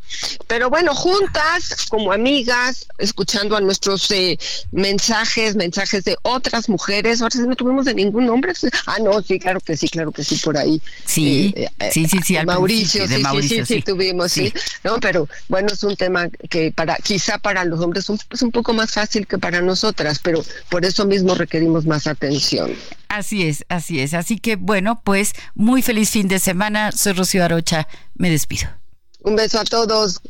[0.46, 4.38] Pero bueno, juntas, como amigas, escuchando a nuestros eh,
[4.72, 7.22] mensajes, mensajes de otras mujeres.
[7.22, 8.54] Ahora sí no tuvimos de ningún nombre.
[8.86, 10.80] Ah, no, sí, claro que sí, claro que sí, por ahí.
[11.04, 13.80] Sí, Eh, eh, sí, sí, sí, de al Mauricio, de sí, Mauricio, sí, sí, sí.
[13.80, 14.54] sí, tuvimos, sí.
[14.84, 18.52] No, pero bueno, es un tema que para, quizá para los hombres un- es un
[18.52, 22.72] poco más fácil que para nosotras, pero por eso mismo requerimos más atención.
[23.10, 24.14] Así es, así es.
[24.14, 26.91] Así que bueno, pues muy feliz fin de semana.
[26.91, 27.88] Soy Rocío Arocha.
[28.16, 28.70] Me despido.
[29.22, 30.22] Un beso a todos.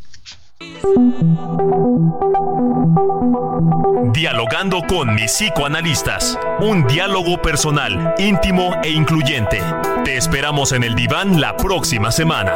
[4.13, 6.37] Dialogando con mis psicoanalistas.
[6.59, 9.61] Un diálogo personal, íntimo e incluyente.
[10.03, 12.55] Te esperamos en el diván la próxima semana.